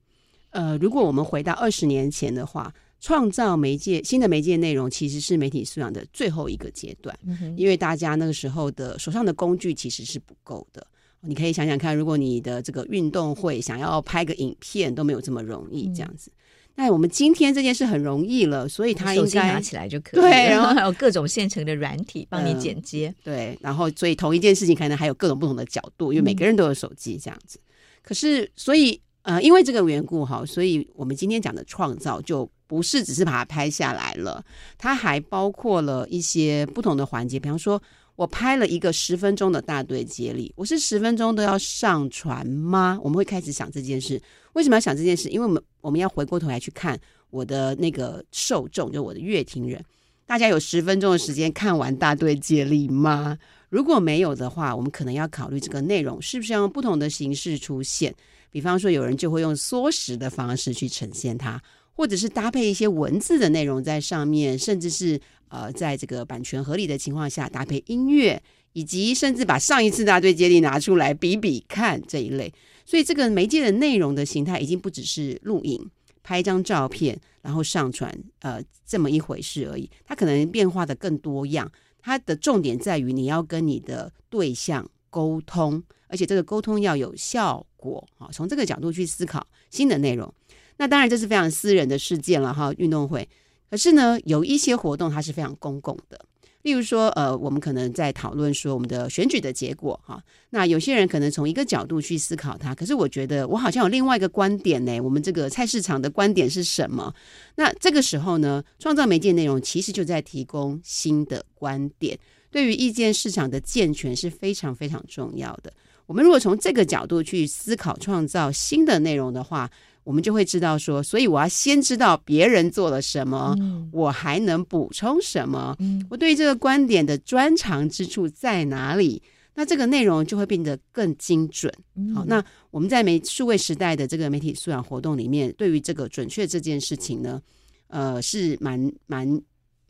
[0.51, 10.87] 呃，如果我们回到二十年前的话，创造媒介新的媒介内容，其实是媒体素养的最后一个阶段，嗯、因为大家那个时候的手上的工具其实是不够的。
[11.27, 16.31] 你可以想想看，如果你的这个运动会想要拍个影片都没有这么容易，这样子。
[16.75, 20.21] 那、嗯、我们今天这件事很容易了，所以它应该拿起来就可以。
[20.21, 23.15] 对，然后 还有各种现成的软体帮你剪接、嗯。
[23.23, 27.57] 对，然后所以同一件事情可能还有各种不同的角度，因为每个人都有手机这样子。
[27.59, 27.71] 嗯、
[28.03, 34.43] 可是，所以呃，因为这个缘故哈，所以我们今天讲的创造就不是只是把它拍下来了，
[34.77, 37.81] 它还包括了一些不同的环节，比方说。
[38.15, 42.97] 我拍了一个十分钟的大队接力，我是十分钟都要上传吗？
[43.03, 44.21] 我们会开始想这件事。
[44.53, 45.27] 为什么要想这件事？
[45.29, 46.97] 因为我们我们要回过头来去看
[47.29, 49.83] 我的那个受众，就我的乐听人，
[50.25, 53.37] 大家有十分钟的时间看完大队接力吗？
[53.69, 58.15] 如果没有的话，我们可能要考虑这个内容是不是要用不同的形式出现。
[58.49, 61.61] 比方说，有人就会用缩时的方式去呈现它，
[61.95, 65.19] 或者是搭配一些文字的内容在上面，甚至是。
[65.47, 68.41] 呃，在这个版权合理的情况下，搭配音乐，
[68.73, 72.51] 以及甚至把上一次大队接力拿出来比比看这一类，
[72.83, 75.89] 所以这个媒介的内容的形态已经不只是录影、
[76.23, 79.89] 拍一张照片，然后上传，呃，这么一回事而已。
[80.03, 88.27] 它可能变化的更多样，它的重点在于你要跟你的对象沟通，而且这个沟通要有效果啊。
[88.33, 90.33] 从这个角度去思考新的内容，
[90.77, 93.27] 那当然这是非常私人的事件了哈，运动会。
[93.69, 96.19] 可是呢，有一些活动它是非常公共的，
[96.61, 100.21] 例如说，呃，我们可能在讨论说我们的选举的结果哈。
[100.51, 104.99] 那有些人可能从一个角度去思考它，可是我觉得我好像有另外一个观点呢。
[105.01, 107.13] 我们这个菜市场的观点是什么？
[107.55, 112.17] 那这个时候呢，创造媒介内容其实就在提供新的观点，
[112.49, 115.73] 对于意见市场的健全是非常非常重要的。
[116.05, 119.69] 我们如果从这个角度去思考创造新的内容的话，
[120.05, 129.21] 我们就会知道说，所以我要先知道别人做了什么，嗯、我还能补充什么，嗯、我对于这个观点的专长之处在哪里？
[129.53, 131.69] 那这个内容就会变得更精准。
[131.95, 132.41] 嗯、好，那
[132.71, 137.41] 我们在媒数位时代的这个媒体素养活动里面，对于这个准确这件事情呢，
[137.87, 139.41] 呃，是蛮蛮。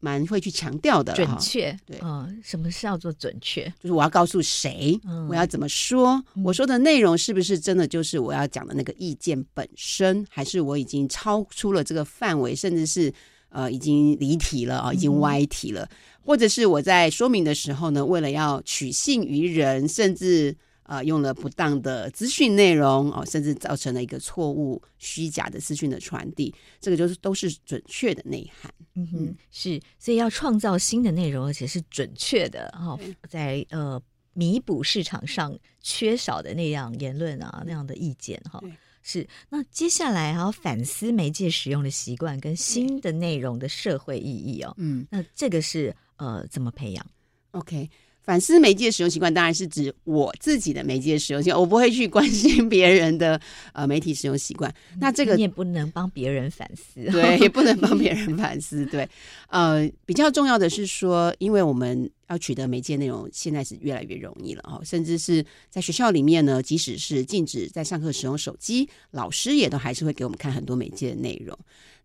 [0.06, 3.65] 蛮会去强调的，准确对，嗯，什么是叫做准确？
[3.82, 13.12] 就是我要告诉谁，嗯、我要怎么说，嗯、我说的内容是不是真的就是我要讲的那个意见本身，还是我已经超出了这个范围，甚至是
[13.50, 15.89] 呃已经离题了啊，已经歪题了，嗯、
[16.24, 20.56] 或者是我在说明的时候呢，为了要取信于人，甚至。
[20.86, 28.74] 啊、呃，用了不当的资讯内容哦，甚至造成了一个错误、虚假的资讯的传递，这个就是都是准确的内涵。
[28.93, 34.02] 嗯哼，是，所以要创造新的内容，而且是准确的哈，对在呃
[34.34, 38.60] 弥补市场上缺少的那样言论啊，那样的意见哈。
[38.62, 38.71] 对
[39.08, 44.74] 是，那接下来还要反思媒介使用的习惯跟新的内容的社会意义哦。
[44.78, 47.06] 嗯，那这个是呃怎么培养
[47.52, 47.89] ？OK。
[48.26, 53.40] 反思媒介使用习惯，当然是指我自己的媒介使用习惯，我不会去关心别人的
[53.72, 54.74] 呃媒体使用习惯。
[55.00, 58.84] 那这个你也不能帮别人反思，对，也不能帮别人 反思。
[58.88, 59.08] 对，
[59.50, 71.56] 呃，比较重要的是说，因为我们要取得媒介内容，现在是越来越容易了哈，甚至是在学校里面呢，即使是禁止在上课使用手机，老师也都还是会给我们看很多媒介的内容。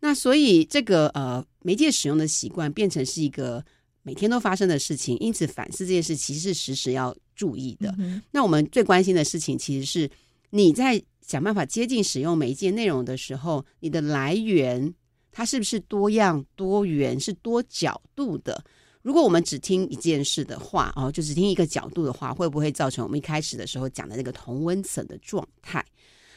[0.00, 3.64] 那所以这个呃媒介使用的习惯变成是一个。
[4.02, 7.94] 每天都发生的事情，因此反思这件事其实是时时要注意的。
[7.98, 10.10] 嗯、那我们最关心的事情，其实是
[10.50, 14.92] 你在想办法接近使用媒介内容的时候，你的来源
[15.30, 18.62] 它是不是多样多元，是多角度的？
[19.02, 25.84] 如果我们只听一件事的话，哦，就只听一个角度的话，会不会造成我们一开始的时候讲的那个同温层的状态？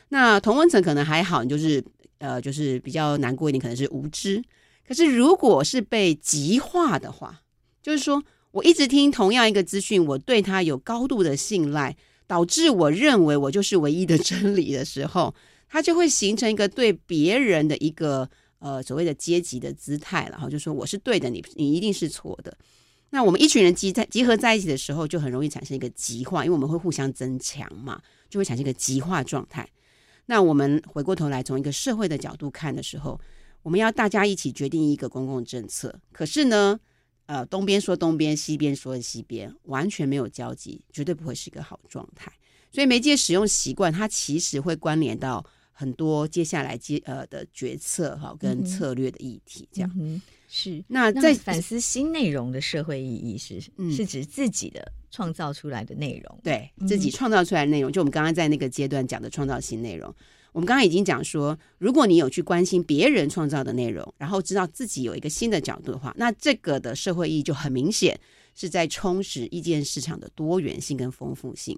[0.08, 1.84] 那同温层可能还好，你就是
[2.20, 4.42] 呃，就是比较难过一点，可能是无知。
[4.88, 7.42] 可是如果是被极化的话，
[7.84, 15.36] 就是说，我一直听同样一个资讯，我对他有高度的信赖，导致我认为我就是唯一的真理的时候，
[15.70, 18.28] 它就会形成一个对别人的一个
[18.60, 22.58] 呃所谓的阶级的姿态了哈，就说我是对的，你你一定是错的。
[23.10, 29.68] 那我们一群人集在集合在一起的时候，就很容易产生一个极化，因为我们会互相增强嘛，就会产生一个极化状态。
[30.26, 33.20] 那我们回过头来从一个社会的角度看的时候，
[33.62, 36.80] 我们要大家一起决定一个公共政策，可是呢，
[37.26, 42.32] 呃，东边说东边，西边说西边，完全没有交集，绝对不会是一个好状态。
[42.72, 49.68] 所以媒介使用习惯，它其实会关联到很多接下来接呃的决策哈跟策略的议题。
[49.72, 60.14] 这样、嗯、是那在那反思新内容的社会意义是、嗯、是指自己的创造出来的内容，对自己创造出来的内容，就我们刚刚在那个阶段讲的创造新内容。
[60.54, 68.18] 我们刚刚已经讲说，如果你有去关心别人创造的内容，然后知道自己有一个新的角度的话，那这个的社会意义就很明显
[68.56, 71.78] 是在充实意见市场的多元性跟丰富性。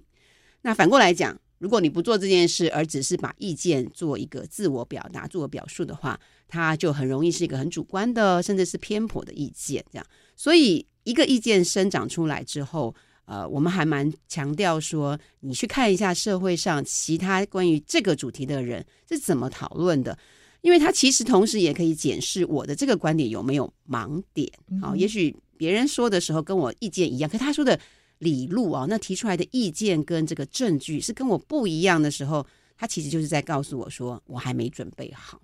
[0.62, 9.84] 那反过来讲，如果你不做这件事，而只是把意见做一个自我表达、自我表述的话，它就很容易是一个很主观的，甚至是偏颇的意见。
[9.90, 12.94] 这样，所以一个意见生长出来之后。
[13.26, 20.16] 呃，我们还蛮强调说，你去看一下社会上其他关于这个主题的人是怎么讨论的，
[20.62, 24.50] 因为他其实同时也可以检视我的这个观点有没有盲点。
[24.80, 27.78] 好、哦，也许别人说的时候跟我意见一样，可他说的
[28.18, 35.40] 理路啊、哦，那提出来的意见跟这个证据是跟我不一样的时候，他其实就是在告诉我说，我还没准备好。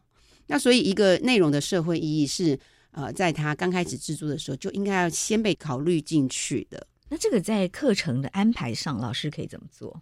[0.46, 2.58] 那所以，一个内容的社会意义是，
[2.92, 6.86] 呃，在他刚开始制作的时候就应该要先被考虑进去的。
[7.12, 10.00] 那这个在课程的安排上，老师可以怎么做？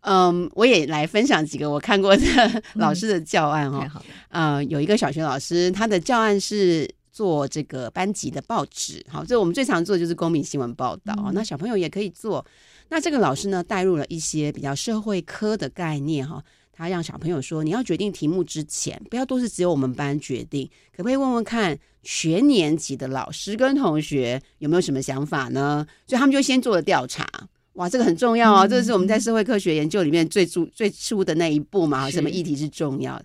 [0.00, 2.24] 嗯，我也来分享几个我看过的
[2.74, 4.02] 老师的教案哈、哦。
[4.30, 12.44] 嗯、呃，有一个小学老师，他的教案是做这个班级的报纸，好，这我们最常做的就是公民新闻报道、嗯、那小朋友也可以做。
[12.88, 16.42] 那这个老师呢，带入了一些比较社会科的概念哈。
[16.78, 20.64] 他让小朋友说：“你要决定题目之前，不要都是只有我们班决定，
[20.96, 27.26] 可不可以问问看全年级的老师跟同学有没有什么想法呢？”所以他们就先做了调查。
[27.72, 28.64] 哇，这个很重要啊！
[28.64, 32.08] 嗯、这是我们在社会科学研究里面最初最初的那一步嘛。
[32.08, 33.24] 什么议题是重要的？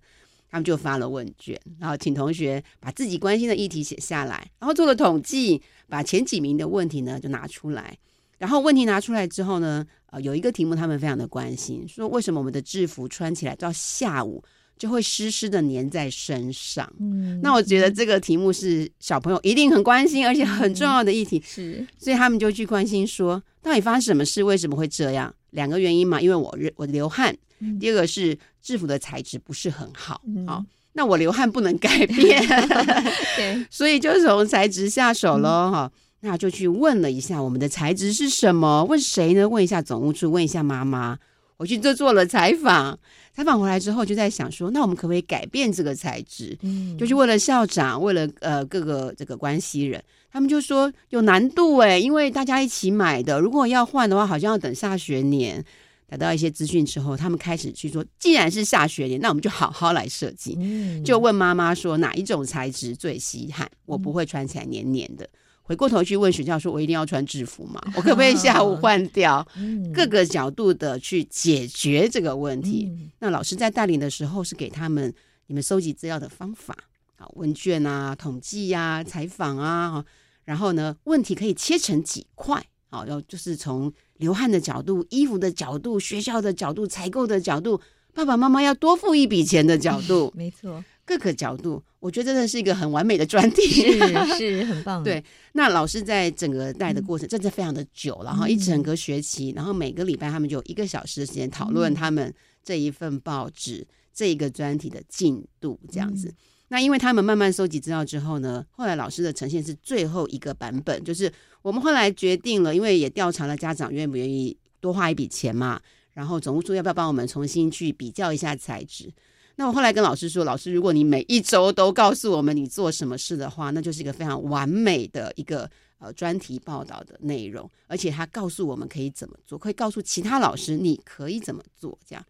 [0.49, 7.95] 他们就发了问卷，然后请同学把自己关心的议题写下来，然后做了统计，把前几名的问题呢就拿出来。
[8.39, 14.43] 然后问题拿出来之后呢，呃，有一个题目他们非常的关心，说为什么我们的制服穿起来到下午
[14.78, 16.88] 就会湿湿的粘在身上？
[16.99, 21.39] 嗯，那我觉得这个题目是小朋友一定很关心，而且很重要的议题。
[21.39, 24.43] 嗯、是，所以他们就去关心说，到底发生什么事？
[24.43, 25.34] 为什么会这样？
[25.49, 30.21] 两个原因嘛，因为我我流汗，嗯、第二个是制服的材质不是很好。
[30.28, 32.39] 嗯、好，那我流汗不能改变
[33.36, 35.99] 对，所以就从材质下手喽，哈、嗯。
[36.25, 38.86] 那就去问了一下我们的材质是什么？
[38.86, 39.47] 问谁呢？
[39.47, 41.19] 问一下总务处，问一下妈妈。
[41.57, 42.97] 我去就做了采访，
[43.36, 46.57] 采访回来之后就在想说，那我们可不可以改变这个材质？
[46.62, 55.63] 嗯，就去问了校长，为了呃各个这个关系人，他们就说有难度诶，因为大家一起买的，如果要换的话，好像要等下学年。
[56.09, 60.55] 得到一些资讯之后，他们开始去说，既然是下学年，那我们就好好来设计。
[60.59, 65.27] 嗯，就问妈妈说哪一种材质最稀罕，我不会穿起来黏黏的。
[65.63, 67.82] 回过头去问学校说：“我一定要穿制服吗？
[67.95, 69.45] 我可不可以下午换掉？”
[69.93, 72.91] 各个角度的去解决这个问题。
[73.19, 75.13] 那老师在带领的时候是给他们
[75.47, 76.76] 你们收集资料的方法
[77.15, 80.04] 啊，问卷啊、统计呀、采访啊。
[80.43, 87.80] 然后呢，问题可以切成几块啊，要就是从流汗的角度、衣服的角度、学校的角度、采购的角度、
[88.13, 90.32] 爸爸妈妈要多付一笔钱的角度。
[90.36, 95.01] 没错，各个角度，我觉得真的是一个很完美的专题，是是很棒。
[95.03, 102.33] 对，那老师在整个带的过程，真的非常的久，然后一整个学期，然后每个礼拜他们就有一个小时的时间讨论他们
[102.63, 106.33] 这一份报纸这一个专题的进度，这样子。
[106.69, 111.31] 那因为他们慢慢收集资料之后呢，后来老师的呈现是最后一个版本，就是
[111.62, 115.79] 我们后来决定了，因为也调查了家长愿不愿意多花一笔钱嘛，
[116.13, 119.12] 然后总务处要不要帮我们重新去比较一下材质。
[119.56, 132.25] 那我后来跟老师说，老师，如果你每一周都告诉我们你做什么事的话，那就是一个非常完美的一个呃专题报道的内容，而且他告诉我们可以怎么做，可以告诉其他老师你可以怎么做，这样。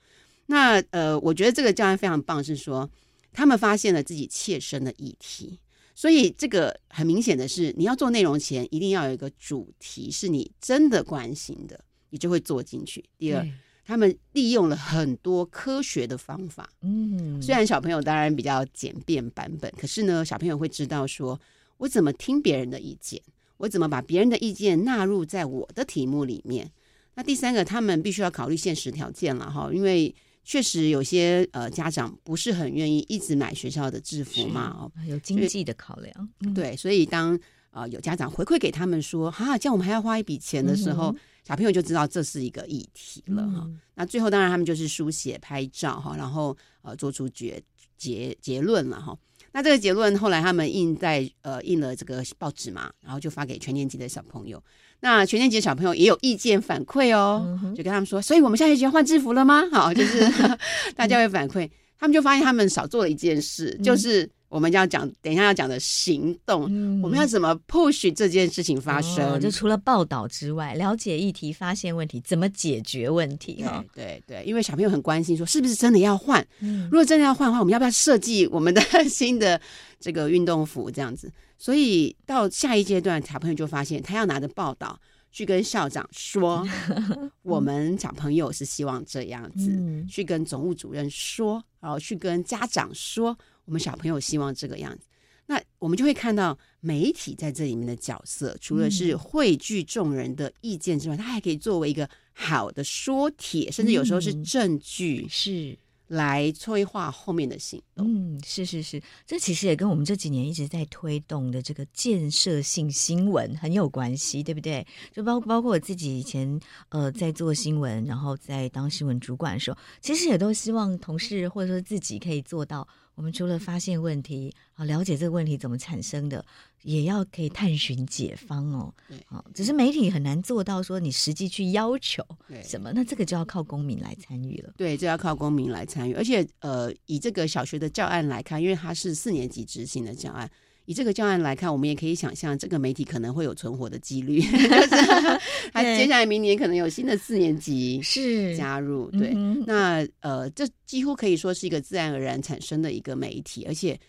[0.48, 2.90] 那呃，我觉得这个教案非常棒，是说
[3.32, 5.58] 他们发现了自己切身的议题，
[5.96, 13.02] 所以这个很明显的是，你要做内容前一定要有一个主题是你真的关心的，你就会做进去。
[13.18, 13.48] 第二。
[13.86, 21.38] 他们利用了很多科学的方法，嗯，虽然小朋友当然比较简便版本，可是呢，小朋友会知道说，
[21.78, 23.22] 我怎么听别人的意见，
[23.58, 26.72] 我怎么把别人的意见纳入在我的题目里面。
[27.16, 30.16] 那第三个，他们必须要考虑现实条件了哈，因为
[30.46, 37.38] 确实有些呃家长不是很愿意一直买学校的制服嘛，哦，有经济的考量，对，所以当
[37.72, 41.12] 呃有家长回馈给他们说，哈，这样我们还要花一笔钱的时候。
[41.12, 43.62] 嗯小朋友就知道这是一个议题了哈。
[43.66, 47.62] 嗯、那最后当然他们就是书写、拍照哈，然后呃做出结
[47.98, 49.18] 结结论了哈。
[49.52, 54.64] 那这个结论后来他们印在呃印了这个报纸嘛，然后就发给全年级的小朋友。
[55.02, 59.64] 那全年级的小朋友也有意见反馈哦，嗯、就跟他们说，所以我们下学期要换制服了吗？
[59.72, 60.28] 好，就是
[60.96, 61.70] 大家会反馈，
[62.00, 64.30] 他们就发现他们少做了一件事，嗯、就是。
[64.54, 69.32] 我们要讲，等一下要讲的行动，嗯、我们要怎么 push 这件事情发生？
[69.32, 73.64] 哦、就除了报道之外，了解议题、发现问题、怎么解决问题？
[73.64, 76.46] 哈，对对，因为小朋友很关心，说是不是真的要换？
[76.60, 78.80] 嗯、如果真的要换的话，我们要不要设计我们的
[79.10, 79.60] 新的
[80.00, 80.92] 这个运动服？
[80.92, 85.00] 这样子，所以到下一阶段，小朋友就发现他要拿着报道
[85.34, 86.66] 去跟校长说，
[87.44, 93.38] 我们小朋友是希望这样子，嗯、去跟总务主任说，然后去跟家长说。
[93.66, 95.08] 我们小朋友希望这个样子，
[95.46, 105.78] 那我们就会看到媒体在这里面的角色，除了是汇聚众人的意见之外，它还可以作为一个好的说帖，甚至有时候是证据，是
[106.08, 108.06] 来催化后面的行动。
[108.08, 114.86] 嗯，是是是，这其实也跟我们这几年一直在推动的这个建设性新闻很有关系，对不对？
[115.12, 122.88] 就包包括我自己以前呃在做新闻，然后在当新闻主管的时候，其实也都希望同事或者说自己可以做到。
[123.16, 126.44] 我们除了发现问题啊，了解这个问题怎么产生的，
[126.82, 128.94] 也要可以探寻解方哦。
[129.08, 132.26] 对，好，只是媒体很难做到说你实际去要求
[132.64, 134.74] 什么，那这个就要靠公民来参与了。
[134.78, 140.50] 对，就要靠公民来参与，而且呃，以这个小学的教案来看，因为它是四年级执行的教案。
[140.86, 145.40] 以这个教案来看，我们也可以想象，这个媒体可能会有存活的几率， 就是
[145.72, 149.10] 他接下来明年可能有新的四年级是加入。
[149.12, 154.00] 对，嗯、那呃，这几乎可以说是一个自然而然产生的一个媒体，而且。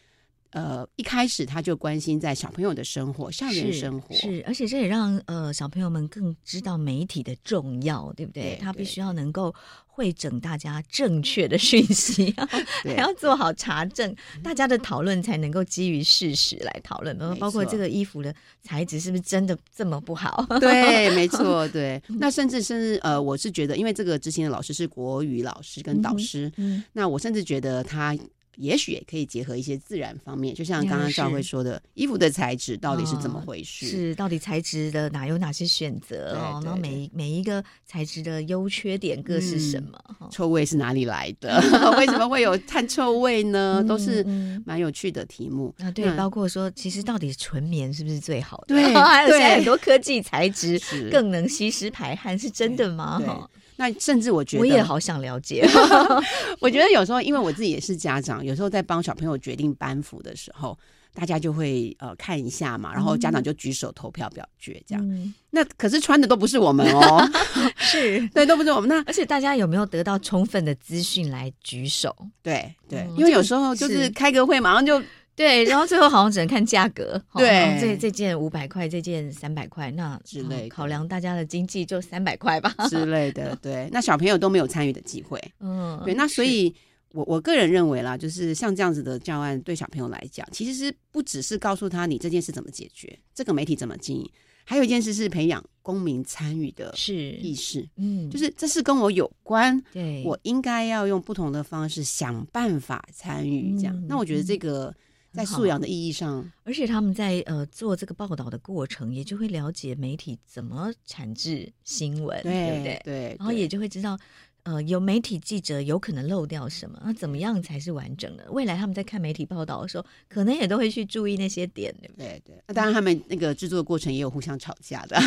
[0.54, 8.54] 呃，一开始他就关心在小朋友的生活、校园生活，是，是，而且这也让呃小朋友们更知道媒体的重要，对不对？
[8.54, 9.52] 对，他必须要能够
[9.84, 12.32] 汇整大家正确的讯息，
[12.84, 17.18] 对还要做好查证，大家的讨论才能够基于事实来讨论。
[17.40, 18.32] 包括这个衣服的
[18.62, 20.46] 材质是不是真的这么不好？
[20.60, 22.00] 对，没 错，对。
[22.20, 28.16] 那甚至甚至呃，我是觉得，因为这个执行的老师是国语老师跟导师，嗯嗯、那我甚至觉得他。
[28.56, 33.86] 也许也可以结合一些自然方面，就像刚刚兆徽说的，衣服的材质到底是怎么回事？
[33.86, 36.36] 是到底材质的哪有哪些选择？
[36.38, 39.98] 哦，然后每每一个材质的优缺点各是什么？
[40.30, 41.60] 臭味是哪里来的？
[41.98, 43.84] 为什么会有碳臭味呢？
[43.86, 44.24] 都是
[44.64, 45.90] 蛮有趣的题目啊。
[45.90, 48.74] 对，包括说，其实到底纯棉是不是最好的？
[48.74, 50.80] 对， 还有现在很多科技材质
[51.10, 53.20] 更能吸湿排汗，是真的吗？
[53.20, 53.50] 哈。
[53.76, 55.66] 那甚至我觉得，我也好想了解。
[56.60, 60.78] 我觉得有时候，因为我自己也是家长，有时候在帮小朋友决定班服的时候，
[61.12, 65.08] 大家就会呃看一下嘛，然后家长就举手投票表决这样。
[65.08, 67.28] 嗯、那可是穿的都不是我们哦，
[67.76, 68.88] 是 对，都不是我们。
[68.88, 72.14] 那而且大家有没有得到充分的资讯来举手？
[72.42, 75.02] 对对，嗯、因为有时候就是开个会，马上就。
[75.36, 77.20] 对，然后最后好像只能看价格。
[77.34, 83.56] 对，这这件五百块，这件三百块，那之类考量大家的经济就三百块吧之类的。
[83.56, 85.40] 对，那小朋友都没有参与的机会。
[85.60, 86.74] 嗯，对，那所以
[87.12, 94.30] 我我个人认为啦，就是像这样子的教案，对小朋友来讲，其实是不只是告诉他你这件事怎么解决，这个媒体怎么经营，
[94.64, 103.76] 还有一件事是培养公民参与的是意识，嗯，就是这是跟我有关，对，我应该要用不同的方式想办法参与。
[103.76, 104.94] 这样，嗯、那我觉得这个
[105.34, 113.02] 在素养的意义上，而且他们在呃做这个报道的过程，也就会了解媒体怎么产制新闻，对，对不对？
[113.04, 114.18] 对，然后也就会知道。
[114.64, 116.98] 呃，有媒体记者有可能漏掉什么？
[117.04, 118.50] 那怎么样才是完整的？
[118.50, 122.42] 未来他们在看媒体报道的时候，可能也都会去注意那些点，对不对？
[122.46, 122.64] 对对。
[122.66, 125.20] 那当然，他们那个制作的过程也有互相吵架的。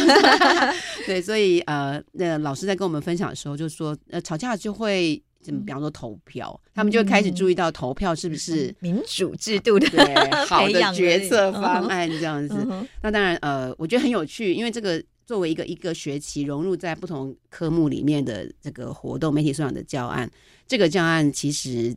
[1.05, 12.55] 对，所以呃，那老师在跟我们分享的时候就说，呃，吵架就会比方说投票，他们就会开始注意到投票是不是民主制度的对 好的决策方案这样子。
[13.01, 15.03] 那当然，呃，我觉得很有趣，因为这个。
[15.27, 20.31] 作为一个一个学期融入在不同科目里面的这个活动，媒体素养的教案，
[20.65, 21.93] 这个教案其实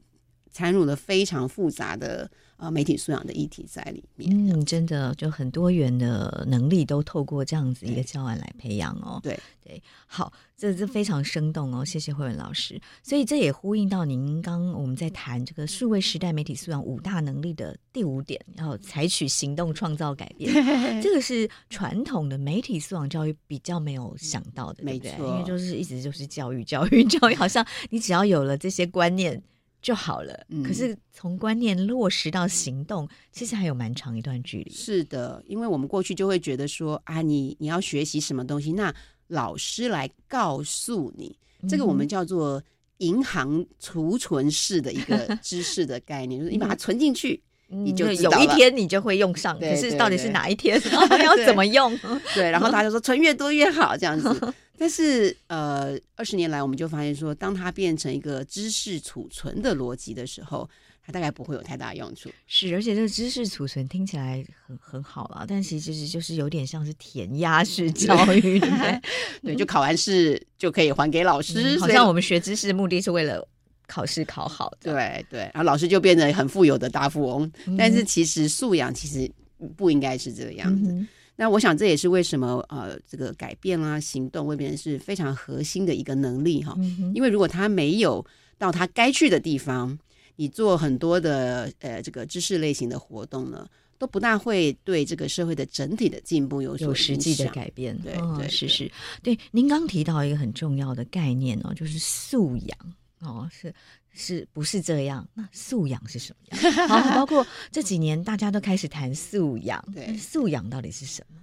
[0.51, 4.31] 参入了非常复杂的呃媒体素养的议题在里面。
[4.33, 9.21] 嗯，真的就很多元的能力都透过这样子一个教案来培养哦。
[9.23, 10.33] 对对，好。
[10.61, 12.79] 这这非常生动哦，谢谢慧文老师。
[13.03, 20.53] 所以这也呼应到您刚我们在谈这个数位时代媒体素养五大能力的第五点，要采取行动创造改变。
[21.01, 25.13] 这个是传统的媒体素养教育比较没有想到的，对不对？
[25.13, 29.43] 因为就是一直就是教育教育教育，好像你只要有了这些观念
[29.83, 30.39] 就好了。
[30.49, 34.71] 嗯、可是从观念落实到行动，其实还有蛮长一段距离。
[34.73, 38.95] 是的，因为我们过去就会觉得说啊，你你要学习什么东西，那
[39.29, 41.37] 老师来告诉你，
[41.69, 42.63] 这个我们叫做
[42.99, 49.59] 银行储存式的一个知识的概念，就是 你把它存进去，你就有一天你就会用上。
[49.59, 50.81] 可是到底是哪一天，
[51.25, 51.97] 要怎么用？
[52.35, 54.55] 对，然后他就说存越多越好这样子。
[54.81, 60.67] 但是呃，二十年来我们就发现说，当它变成一个知识储存的逻辑的时候。
[61.03, 69.01] 它大概不会有太大用处，是，而且这个知识储存听起来很很好了，但其实就是就是有点像是填鸭式 教育，对不对？
[69.43, 73.45] 对，就考完试就可以还给老师，嗯、好像我们学知识的目的是为了
[73.89, 79.29] 考试考好的，对对，然后老师就变得很富有的大富翁，嗯、但是其实素养其实
[79.77, 80.93] 不应该是这个样子。
[80.93, 81.09] 嗯、
[81.41, 88.23] 那我想这也是为什么呃，这个改变啦、行动未必是非常核心的一个能力哈，嗯、因为如果他没有
[88.59, 89.99] 到他该去的地方。
[90.37, 93.69] 你做很多的呃这个知识类型的活动呢，
[93.99, 97.95] 都不大会对这个社会的整体的进步有所有实际的改变。
[97.99, 98.91] 对，哦、对，是是。
[99.23, 102.79] 对，您刚提到一个很重要的概念哦，就是素养
[103.19, 103.75] 哦，是
[104.13, 105.27] 是不是这样？
[105.35, 106.73] 那素养是什么样？
[106.89, 111.41] 好，包括这几年大家都开始谈素养，对，素养到底是什么？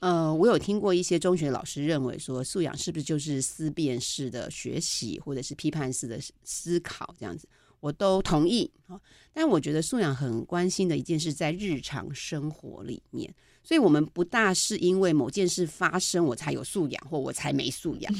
[0.00, 7.46] 呃，我有听过一些中学老师认为说，素养是不是就是思辨式的学习，或者是批判式的思考这样子？
[7.80, 9.00] 我都同意啊，
[9.32, 18.14] 但我觉得素养很关心的一件事，在日常生活里面，所以我们不大是因为某件事发生我才有素养，或我才没素养，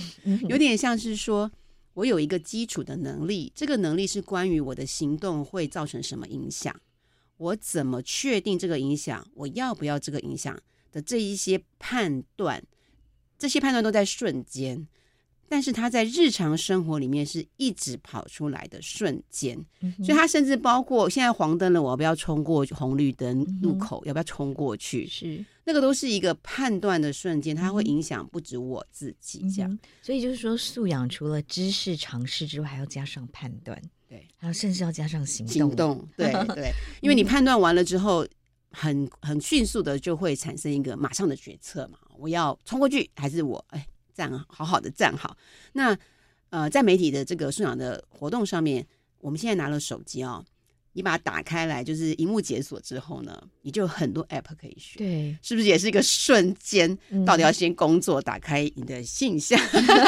[0.49, 1.51] 有点像是说
[1.95, 6.75] 我有一个基础的能力，这个能力是关于我的行动会造成什么影响，
[7.37, 10.61] 我怎么确定这个影响，我要不要这个影响
[10.93, 12.63] 的这一些判断，
[13.39, 14.87] 这些判断都在瞬间。
[15.53, 24.01] 但是他在日常生活里面是一直跑出来的瞬间，嗯、所以他甚至包括现在黄灯了，我要不要冲过红绿灯路口？
[24.05, 25.09] 嗯、要不要冲过去？
[25.09, 29.69] 是那个都是一个判断的瞬间，它会影响不止我自己这样。
[29.73, 33.77] 嗯、所以就是说，素养除了知识常识之外，还要加上判断，
[34.09, 35.53] 对，还有甚至要加上行动。
[35.53, 36.71] 行动， 对对，
[37.03, 38.25] 因为你判断完了之后，
[38.71, 43.85] 很很迅速的就会产生一个马上的决策嘛，我要冲过去还是我哎？
[44.15, 45.37] 站好好的站好。
[45.73, 45.97] 那
[46.51, 48.87] 呃，在媒体的这个素养的活动上面，
[49.21, 50.45] 我们现在拿了手机哦，
[50.95, 54.99] 你把它打开来，就是荧幕解锁之后呢，你就有很多 app 可以选。
[54.99, 56.99] 对，是不是也是一个瞬间？
[57.25, 59.59] 到底要先工作，打开你的信箱，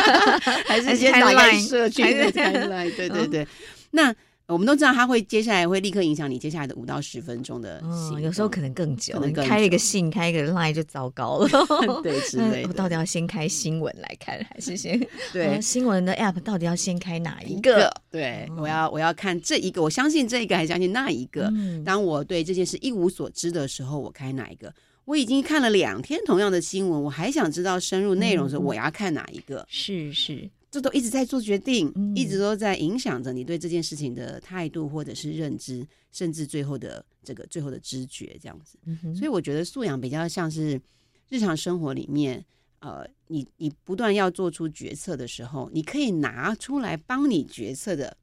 [0.66, 2.05] 还是先打开社群？
[2.11, 3.46] 对对对，
[3.92, 4.14] 那。
[4.53, 9.14] 我们都知道，他会接下来会立刻影响你接下来的五到十分钟的行、嗯、有时候可能更久。
[9.14, 11.48] 可能更久开一个信，开一个 line 就糟糕了。
[12.03, 12.68] 对，之类的。
[12.68, 14.98] 我到底要先开新闻来看，还是先
[15.32, 17.92] 对、嗯、新闻的 app 到底要先开哪一个？
[18.11, 21.46] 对，我要我要看这一个，我相信这一个，还相信那一个。
[21.55, 24.72] 嗯、当我对这件事一无所知的时候，我开哪一个？
[25.05, 29.61] 我已经看了两天同样的新闻，我还想知道深入内容的时候，我要看哪一个？
[29.61, 30.50] 嗯、是是。
[30.72, 38.78] 这都一直在做决定，嗯、一直都在影响着你对这件事情的态度，或者是认知，甚至最后的这个最后的知觉，这样子。
[38.86, 40.80] 嗯、所以我觉得素养比较像是
[41.28, 42.42] 日常生活里面，
[42.78, 48.16] 呃，你你不断要做出决策的时候，你可以拿出来帮你决策的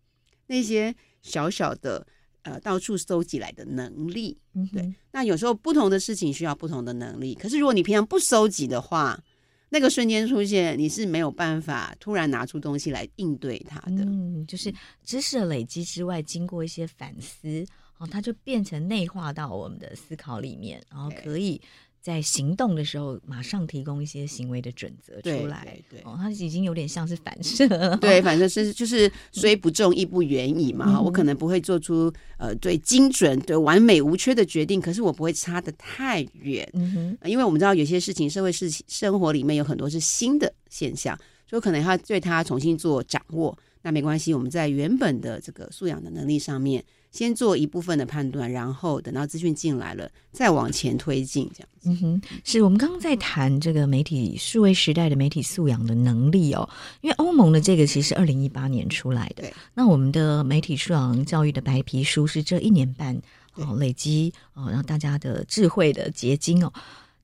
[0.48, 2.08] 那些小小的
[2.42, 4.36] 呃到处搜集来的能力。
[4.56, 7.36] 嗯，对，那有时候不同的事情需要不同的能力。
[7.36, 9.24] 可是如果你平常不收集的话，
[9.70, 14.04] 那个瞬间出现，你是没有办法突然拿出东西来应对它的。
[14.04, 17.66] 嗯，就是知识的累积之外，经过一些反思，
[17.98, 21.62] 哦，它就变成内化到我们的思考里面，然后可以。
[22.10, 25.62] 在行动的时候，马上提供一些行为的准则出来。
[25.64, 27.96] 对，对，对哦，它已经有点像是反射了。
[27.98, 30.98] 对， 反射是就是虽不中亦不远矣嘛。
[30.98, 36.68] 嗯、我可能不会做出呃最精准、对完美无缺的决定，可是我不会差得太远。
[36.74, 41.16] 嗯哼，因为我们知道有些事情，社会事情生活里面有很多是新的现象，
[41.48, 43.56] 所以可能要对它重新做掌握。
[43.84, 46.84] 那没关系，我们在原本的这个素养的能力上面。
[47.12, 51.90] 先做一部分的判断，然后等到资讯进来了，再往前推进，这样子。
[51.90, 56.70] 嗯哼，是我们刚刚在谈这个媒体数位时代的媒体素养的能力哦。
[57.02, 63.20] 因为欧盟的这个其实二零一八年出来的，对那我们的媒体素养教育的白皮书是这一年半
[63.56, 66.72] 哦累积哦，让大家的智慧的结晶哦。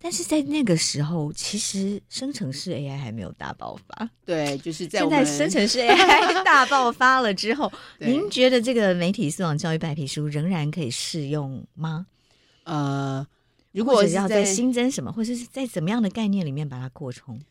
[0.05, 4.07] 但是在那个时候，其实生成式 AI 还没有大爆发。
[4.23, 12.05] 对，就是在现在生成式 AI 大爆发了之后， 您觉得这个媒体素养教育白皮书仍然可以适用吗？
[12.65, 13.25] 呃，
[13.71, 17.41] 如果是要在新增什么，或者是在怎么样的概念里面把它扩充？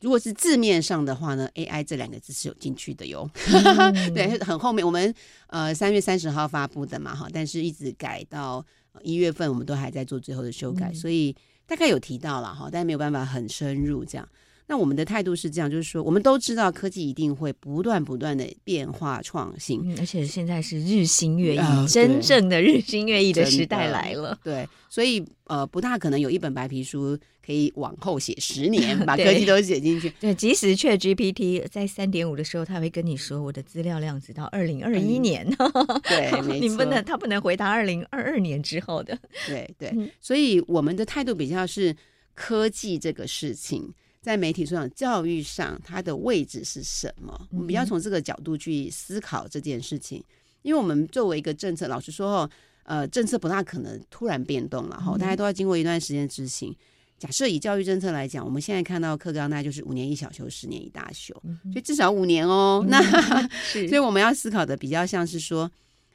[0.00, 3.28] 如果是字面上的话呢，AI 这两个字是有进去的哟。
[3.48, 5.12] 嗯、 对，很后面我们
[5.48, 8.64] 呃三月三十号发布的嘛，哈，但是一直改到
[9.02, 11.34] 一月份，我们都还在做最后的修改，嗯、所以。
[11.66, 14.28] 大概有提到了哈，但没有办法很深入这样。
[14.66, 24.38] 那我们的态度是这样，就是说，我们都知道科技一定会不断不断的变化创新，嗯，而且现在是日新月异，呃、真正的日新月异的时代来了。
[24.42, 30.08] 对，所以呃，不大可能有一本白皮书可以往后写十 年，把科技都写进去。
[30.18, 35.46] 对，即使 ChatGPT 在三点五的时候，他会跟你说，我的资料量只到二零二一年。
[35.58, 39.18] 嗯、对， 没错，你不能，他不能回答二零二二年之后的。
[39.46, 41.94] 对对，所以我们的态度比较是
[42.32, 43.92] 科技这个事情。
[44.24, 47.38] 在媒体素养教育上，它的位置是什么？
[47.50, 50.24] 我们比较从这个角度去思考这件事情。
[50.62, 52.50] 因为我们作为一个政策，老实说，
[52.84, 56.74] 呃，政策不大可能突然变动了哈，大家都要经过一段时间执行。
[57.18, 61.34] 假设以教育政策来讲，我们现在看到课纲，那就是五年一小修，十年一大修，
[61.70, 62.82] 所以至少五年哦。
[62.88, 62.98] 那
[63.70, 65.70] 所以我们要思考的比较像是说，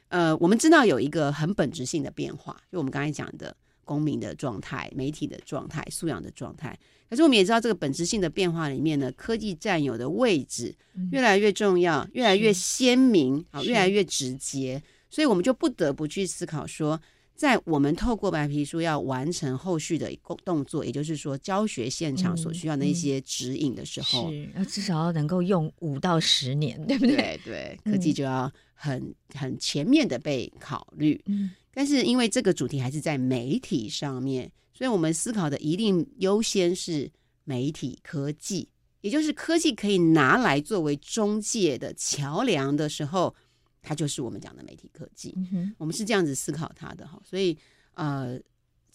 [0.08, 6.76] 呃，我们知道有一个很本质性的变化，就我们刚才讲的公民的状态、媒体的状态、素养的状态。
[7.10, 10.72] 可是我们也知道，这个本质性的变化里面呢，科技占有的位置
[11.10, 14.80] 越来越重要，嗯、越来越鲜明，好，越来越直接，
[15.10, 17.00] 所以我们就不得不去思考说，
[17.34, 27.16] 在我们透过白皮书要完成后续的工动作，也就是说教学现场所需要的一些指引的时候，是要至少要能够用五到十年，对不对？
[27.16, 31.20] 对对，科技就要很很全面的被考虑。
[31.26, 34.48] 嗯，但是因为这个主题还是在媒体上面。
[34.80, 37.12] 所以我们思考的一定优先是
[37.44, 38.66] 媒体科技，
[39.02, 43.34] 也就是科技可以拿来作为中介的桥梁的时候，
[43.82, 45.34] 它就是我们讲的媒体科技。
[45.52, 47.20] 嗯，我们是这样子思考它的哈。
[47.22, 47.54] 所以
[47.92, 48.40] 呃，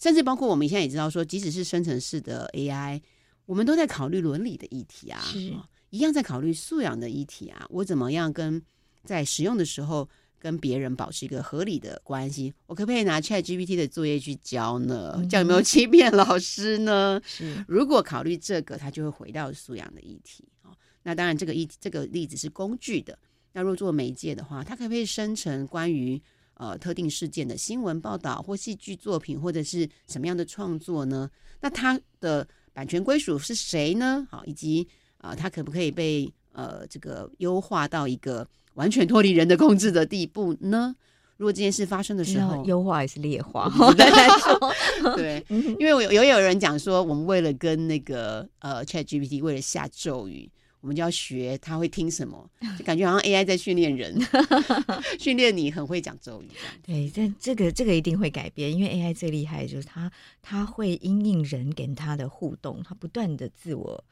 [0.00, 3.00] 甚至包括我们现在也知道说，即使是生成式的 AI，
[3.44, 5.22] 我们都在考虑伦理的议题啊，
[5.90, 7.64] 一样在考虑素养的议题啊。
[7.70, 8.60] 我怎么样跟
[9.04, 10.08] 在使用的时候，
[10.46, 15.14] 跟别人保持一个合理的关系，我可不可以拿 ChatGPT 的作业去教呢？
[15.16, 17.20] 嗯、这样有没有欺骗老师呢？
[17.24, 20.44] 是，如果考虑这个，他就会回到素养的议题。
[21.02, 23.18] 那当然这个议这个例子是工具的。
[23.54, 26.22] 那若做媒介的话，它可不可以生成关于
[26.54, 31.28] 呃特定事件的新闻报道或戏剧作品，或者是什么样的创作呢？
[31.60, 34.24] 那它的版权归属是谁呢？
[34.30, 34.86] 好，以及
[35.18, 40.96] 啊、呃，它可不可以被呃这个优化到一个完全脱离人的控制的地步呢？
[41.36, 43.70] 如果这件事发生的时候，优化还是劣化？
[45.14, 45.44] 对，
[45.78, 50.50] 因为有有有人讲说，我们为了跟那个呃 Chat GPT 为了下咒语，
[50.80, 52.48] 我们就要学他会听什么，
[52.78, 54.18] 就感觉好像 AI 在训练人，
[55.18, 56.48] 训练你很会讲咒语。
[56.82, 60.10] 对，但这个这个一定会改变，因为 AI 最厉害的就是它，
[60.40, 64.02] 它会因应人跟它的互动，它不断的自我。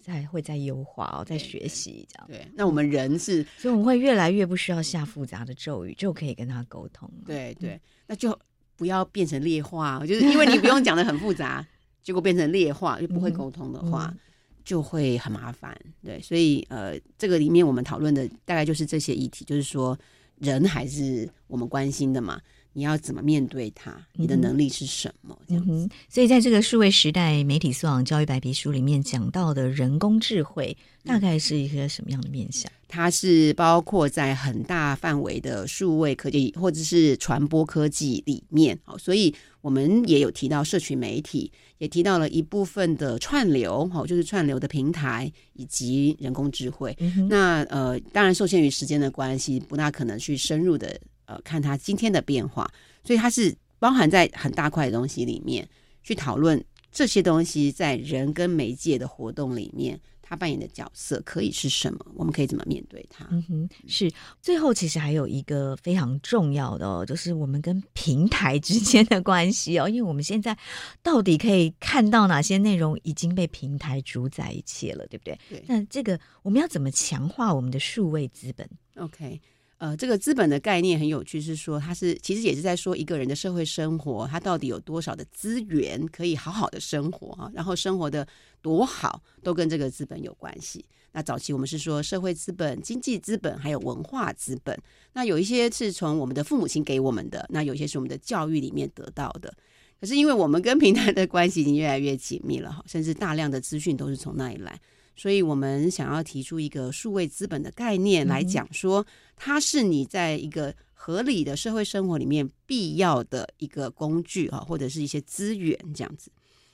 [0.00, 2.26] 在会在优化哦，在学习这样。
[2.28, 7.10] 对，那我们人是，所以我们会越来越不需要下复杂的咒语，就可以跟他沟通。
[7.26, 8.38] 对对，那就
[8.76, 11.66] 不要变成劣化，就是因为你不用讲的很复杂，
[12.02, 14.18] 结果变成劣化就不会沟通的话，嗯嗯、
[14.64, 15.76] 就会很麻烦。
[16.02, 19.98] 对，所以呃，这个里面我们讨论的大概就是这些议题，就是说
[20.38, 22.40] 人还是我们关心的嘛。
[22.74, 23.96] 你要怎么面对它？
[24.12, 25.38] 你的能力是什么？
[25.48, 25.70] 这样子。
[25.72, 32.70] 嗯、所以，在这个数位时代媒体素养教育白皮书里面讲到的人工智慧，大概是一个什么样的面向？
[32.88, 38.78] 它是包括在很大范围的数位科技或者是传播科技里面。
[38.84, 46.96] 好，所以我们也有提到社群媒体，也提到了一部分的串流，好，就是串流的平台以及人工智慧。
[47.00, 51.00] 嗯、那呃，当然受限于时间的关系，不大可能去深入的。
[51.26, 52.70] 呃，看它今天的变化，
[53.04, 55.68] 所以它是包含在很大块的东西里面
[56.02, 62.06] 去讨论这些东西在人跟媒介的活动里面，他扮演的角色可以是什么？
[62.14, 63.26] 我们可以怎么面对他？
[63.30, 64.10] 嗯哼，是。
[64.40, 70.56] 最后，其实还有一个非常重要的哦，就是我们跟平台之间的关系哦，因为我们现在
[71.02, 75.38] 到底可以看到哪些内容已经被平台主宰一切了，对不对？
[75.50, 75.62] 对。
[75.66, 79.40] 那这个我们要怎么强化我们的数位资本？OK。
[79.78, 88.26] 呃，这个资本的概念很有趣，是说它是其实也是在说一个人的社会生活，他到底有多少的资源可以好好的生活啊，然后生活的
[88.62, 90.84] 多好，都跟这个资本有关系。
[91.12, 94.76] 那早期我们是说社会资本、经济资本，还有文化资本。
[95.12, 99.52] 那有一些是从我们的父母亲给我们的，那有些是我们的教育里面得到的。
[100.00, 104.80] 可是因为我们跟平台的关系已经越来越紧密了哈，甚至大量的资讯都是从那里来。
[105.16, 109.06] 所以我们想要提出一个数位资本的概念来讲，说
[109.36, 116.32] 它是你在一个合理的社会生活里面必要的一个工具啊，或者是一些资源这样子。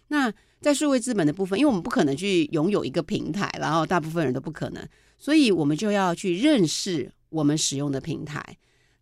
[0.09, 4.89] 那在数位资本的部分，因为我们不可能去拥有一个平台，然后大部分人都不可能，
[5.19, 8.43] 所以我们就要去认识我们使用的平台。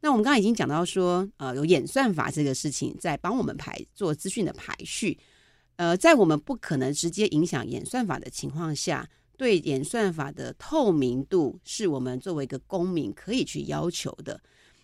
[0.01, 5.19] 那我们刚刚已经讲到说，呃，有演算法这个事情在帮我们排做资讯的排序。
[5.77, 9.09] 呃，在我们不可能直接影响演算法的情况下。
[9.39, 14.39] 对演算法的透明度是我们作为一个公民可以去要求的。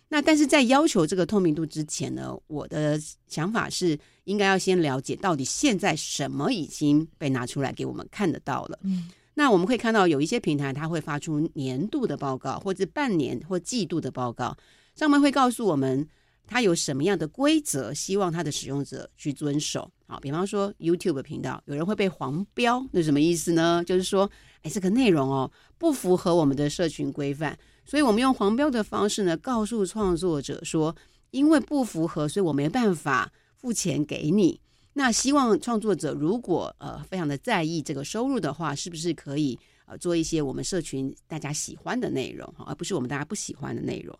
[0.07, 8.79] 那但是在要求这个透明度之前呢，我的想法是应该要先了解到底现在什么已经被拿出来给我们看得到了。
[8.81, 14.57] 嗯，那我们会看到有一些平台它会发出年度的报告，或者半年或季度的报告，
[14.95, 16.07] 上面会告诉我们。
[16.47, 19.91] 它有什么样的规则，希望它的使用者去遵守？
[20.07, 23.83] 好，比方说 YouTube 频道，有人会被黄标，那什么意思呢？
[23.83, 24.29] 就是说，
[24.61, 30.95] 哎，这个内容哦不符合我们的社群规范，所以我们用黄标的方式呢，告诉创作者说，
[31.31, 34.61] 因为不符合，所以我没办法付钱给你。
[34.93, 44.17] 那希望创作者如果呃非常的在意这个收入的话，是不是可以呃做一些我们社群大家喜欢的内容，而不是我们大家不喜欢的内容？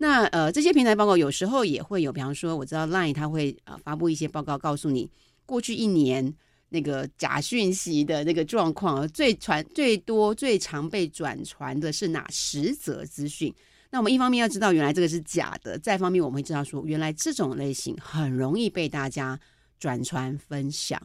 [0.00, 5.10] 那呃，这些平台报告有时候也会有，比方说，我知道 Line 它会呃发布一些报告，告诉你
[5.44, 6.32] 过去一年
[6.68, 13.52] 那个假讯息的那个状况，最传最多、最常被转传的是哪十则资讯。
[13.90, 19.40] 那我们一方面要知道原来这个是假的，再一方面我们会知道说原来这种类型很容易被大家
[19.80, 21.02] 转传分享。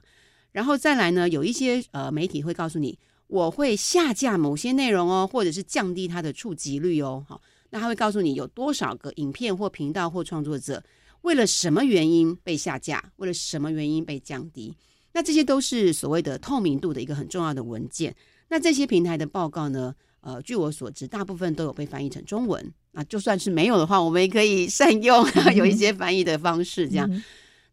[0.51, 7.41] 然后再来呢，有一些呃媒体会告诉你，我会下架某些内容哦，或者是降低它的触及率哦，好。
[7.73, 10.83] 那他会告诉你有多少个影片或频道或创作者
[11.21, 14.77] 为了什么原因被下架，为了什么原因被降低。
[15.11, 18.15] 那这些都是所谓的透明度的一个很重要的文件。
[18.47, 22.71] 那这些平台的报告呢，呃，据我所知，大部分都有被翻译成中文。
[22.91, 27.09] 那就算是没有的话，我们也可以善用有一些翻译的方式，这样。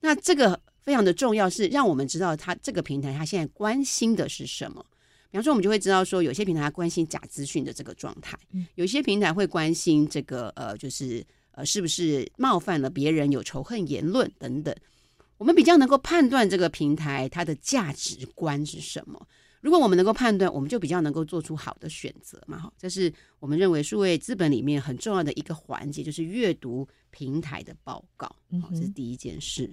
[0.01, 4.83] 那这个非常的重要，是让我们知道它这个平台它现在关心的是什么。
[5.31, 8.37] 比方说，我们就会知道说，有些平台关心假资讯的这个状态，
[8.75, 14.75] 有些平台会关心这个呃，就是呃，是不是冒犯了别人，有仇恨言论等等。
[15.39, 19.27] 我们比较能够判断这个平台它的价值观是什么。
[19.61, 22.59] 如果我们能够判断，我们就比较能够做出好的选择嘛。
[22.59, 28.27] 哈，这是我们认为数位资本里面很重要的一个环节，就是阅读平台的报告。
[28.61, 29.71] 好，这是第一件事。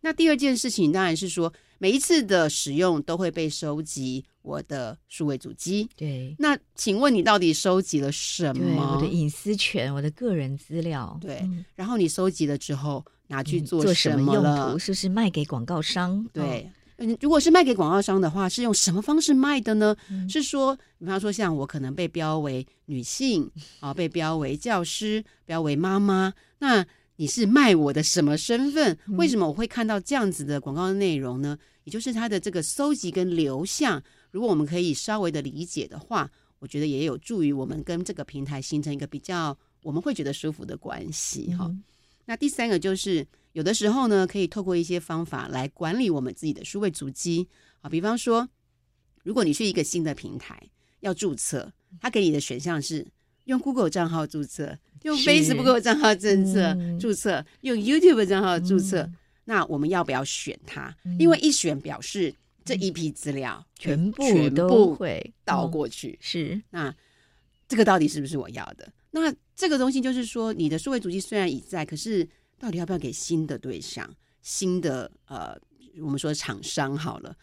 [0.00, 5.88] 那第二件事情当然是说，每一次的使用都会被收集我的数位主机。
[5.94, 8.96] 对，那请问你到底收集了什么？
[8.96, 11.18] 我的隐私权，我的个人资料。
[11.20, 14.78] 对，嗯、然后你收集了之后拿去做什么，嗯、做什么用途？
[14.78, 16.26] 是不是卖给广告商？
[16.32, 19.94] 对，嗯，如果是卖给广告商的话，是用什么方式卖的呢？
[20.10, 26.86] 嗯、是说，比方说像我可能被标为女性啊，被标为教师，标为妈妈，那。
[27.20, 28.96] 你是卖我的什么身份？
[29.08, 31.58] 为什么我会看到这样子的广告的内容呢？
[31.84, 41.66] 也就是它的这个搜集跟流向，如果我们可以稍微的理解的话，我觉得也有助于我们跟这个平台形成一个比较我们会觉得舒服的关系哈。
[41.66, 41.82] 嗯、
[42.24, 47.46] 那第三个就是有的时候呢，可以透过一些方法来管理我们自己的数位足迹
[47.82, 48.48] 啊，比方说，
[49.22, 50.58] 如果你去一个新的平台
[51.00, 53.06] 要注册，它给你的选项是。
[53.46, 60.94] 用 Google 账号注册，用 Facebook 账号注册，嗯、注册用 YouTube 账号注册，嗯、那我们要不要选它？
[61.04, 62.34] 嗯、因为一选表示
[62.64, 66.18] 这一批资料全部全部会倒过去。
[66.20, 66.94] 是，那
[67.66, 68.92] 这个到底是不是我要的？
[69.10, 72.28] 那这个东西就是说，你的数位足迹虽然已在，可是
[72.58, 74.08] 到底要不要给新的对象、
[74.42, 75.58] 新的呃，
[76.00, 77.34] 我们说厂商好了？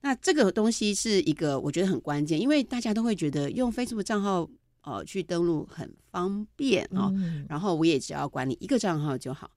[0.00, 4.48] 那这个东西是一个我觉得很关键，因为大家都会觉得用 Facebook 账号。
[4.82, 9.50] 呃，去登录很方便哦，嗯、然后我也只要管理一个账号就好。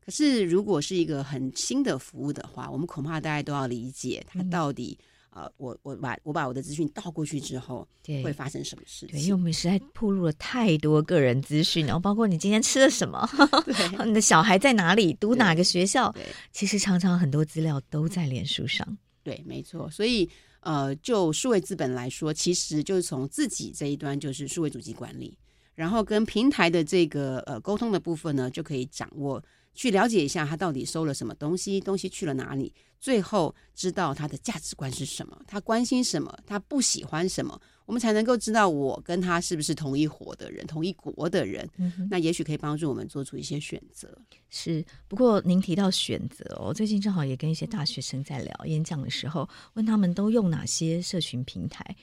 [0.00, 4.96] 可是如果是一个很新的服务的话，我们恐怕大家都要理解它到底、
[5.34, 7.86] 嗯、呃，我我把我把我的资讯倒过去之后，
[8.24, 9.16] 会发生什么事情？
[9.16, 13.28] 对，因为我们实在暴露了太多个人资讯，然后包括你今天吃了什么，
[13.66, 13.74] 对
[14.06, 16.14] 你的小孩在哪里，读哪个学校，
[16.52, 18.96] 其实常常很多资料都在脸书上。
[19.28, 20.28] 对，没错，所以。
[20.60, 25.38] 呃，就数位资本来说，其实就是从自己这一端就是数位主机管理，
[25.76, 29.42] 然后跟平台的这个呃沟通的部分呢，就可以掌握。
[29.74, 41.68] 去了解一下他到底收了什么东西，东西去了哪里，最后知道他的价值观是什么，他关心什么，他不喜欢什么，我们才能够知道我跟他是不是同一伙的人，同一国的人。
[41.76, 44.12] 嗯、那也许可以帮助我们做出一些选择。
[44.50, 51.96] 是，不过您提到选择哦，最近正好也跟一些大学生在聊演讲的时候，问他们都用哪些社群平台，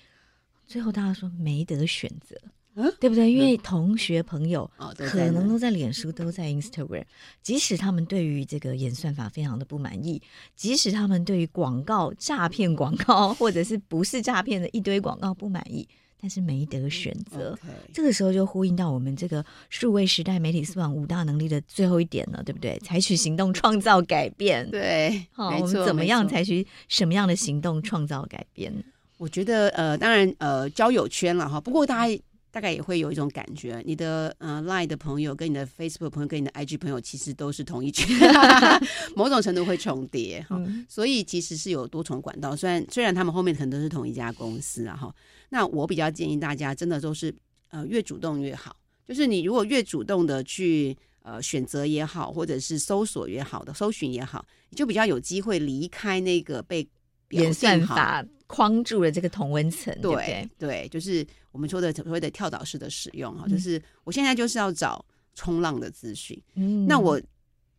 [0.65, 2.35] 最后大家说没得选择。
[2.77, 3.31] 嗯，对不对？
[3.31, 7.05] 因为同学朋友可能都在脸书，都在 Instagram。
[7.41, 10.21] 即使他们对于这个演算法非常的不满意，
[10.55, 15.87] 即使他们对于广告诈骗广告或者是不是诈骗的一堆广告不满意，
[16.19, 17.57] 但是没得选择。
[17.93, 22.77] 这个时候就呼应到我们这个数位时代媒体素养五大能力的最后一点了，对不对？
[22.79, 24.67] 采取行动创造改变。
[24.71, 28.73] 对，好，我们怎么样采取什么样的行动创造改变？
[29.17, 31.61] 我觉得呃，当然呃，交友圈了哈。
[31.61, 32.21] 不过大家。
[32.55, 38.17] 大概也会有一种感觉，你的呃 Line 的朋友跟你的 Facebook 朋友跟你的 IG 朋友其实都是同一群，
[39.13, 42.55] 某种程度会重叠哈，嗯、所以其实是有多重管道。
[42.55, 45.13] 虽然虽然他们后面可能都是同一家公司啊哈，
[45.49, 47.35] 那我比较建议大家真的都是
[47.71, 48.73] 呃越主动越好，
[49.05, 56.87] 就是你如果越主动的去呃选择也好，或者是搜索也好的搜寻也好，你就比较有机会离开那个被
[57.31, 60.13] 演算法框住了这个同温层，对？
[60.15, 61.25] 对，对，就是
[61.55, 67.17] 我们说的所谓的跳岛式的使用哈，就是我现在就是要找冲浪的资讯，嗯，那我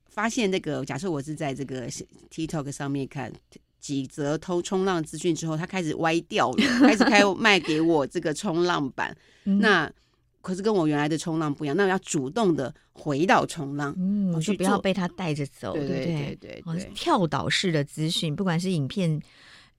[0.09, 1.87] 发现那个假设我是在这个
[2.31, 3.31] TikTok 上面看
[3.79, 9.15] 几则偷冲浪资讯之后，它开始歪掉了，开始开 卖给我这个冲浪板，
[9.45, 9.93] 嗯、那
[10.41, 16.07] 可是跟我原来的冲浪不一样，那我要主动的回到冲浪，嗯，我就不要被他带着走，对对对
[16.41, 19.21] 对，对，对，跳岛式的资讯，不管是影片。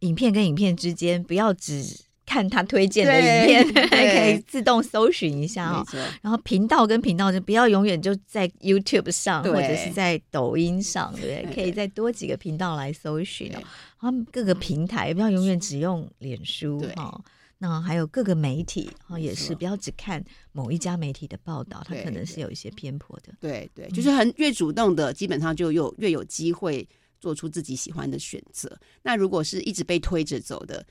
[0.02, 1.84] 影片跟影片之间，不要只
[2.28, 5.84] 看他推荐的影片， 还可以自动搜寻一下哦。
[6.22, 11.56] 然后频道跟频道就不要永远就在 YouTube 上，或者是在抖音上，对不 对？
[11.56, 13.60] 可以再多几个频道来搜寻哦。
[14.00, 17.22] 他们各个平台不要永远只用脸书哈。
[17.24, 23.34] 对那还有各个媒体哈，也是不要只看某一家媒体的报道，它可能是有一些偏颇的。
[23.40, 26.88] 对对，就是很越主动的，基本上就有越有机会。
[27.20, 28.72] 做出自己喜欢的选择。
[29.02, 30.86] 那如果是一直被推着走的，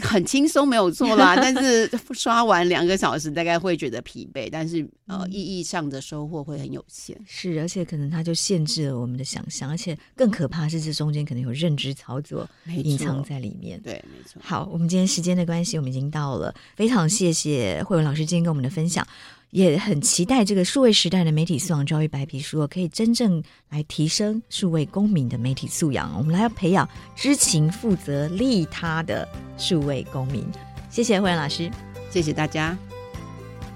[0.00, 1.34] 很轻松没有错啦。
[1.40, 4.48] 但是刷完两个小时，大概会觉得疲惫。
[4.50, 7.18] 但是呃，意义上的收获会很有限。
[7.26, 9.68] 是，而且可能它就限制了我们的想象。
[9.68, 13.80] 而且更可怕是，这中间可能有认知操作隐藏在里面。
[13.82, 14.40] 对，没错。
[14.42, 16.54] 好，我们今天时间的关系，我们已经到了。
[16.76, 19.06] 非常谢谢慧文老师今天跟我们的分享。
[19.52, 26.10] 也很期待这个数位时代的媒体素养教育白皮书可以真正来提升数位公民的媒体素养。
[26.16, 29.28] 我们来要培养知情、负责、利他的
[29.58, 30.42] 数位公民。
[30.88, 31.70] 谢谢惠文老师，
[32.08, 32.74] 谢谢大家，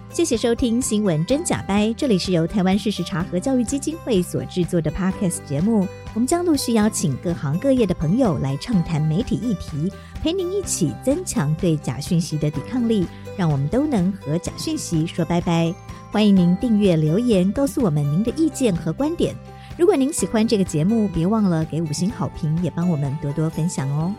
[0.09, 1.93] 谢谢收听新闻真假掰。
[1.93, 5.87] 这里是由台湾事实查核教育基金会所制作的 Podcast 节目。
[6.15, 13.07] 我们将陆续邀请各行各业的朋友来畅谈媒体议题，陪您一起增强对假讯息的抵抗力。
[13.37, 15.75] 让我们都能和假讯息说拜拜。
[16.11, 19.35] 欢迎您订阅留言，告诉我们您的意见和观点。
[19.77, 24.15] 如果您喜欢这个节目，别忘了给五星好评，也帮我们多多分享哦。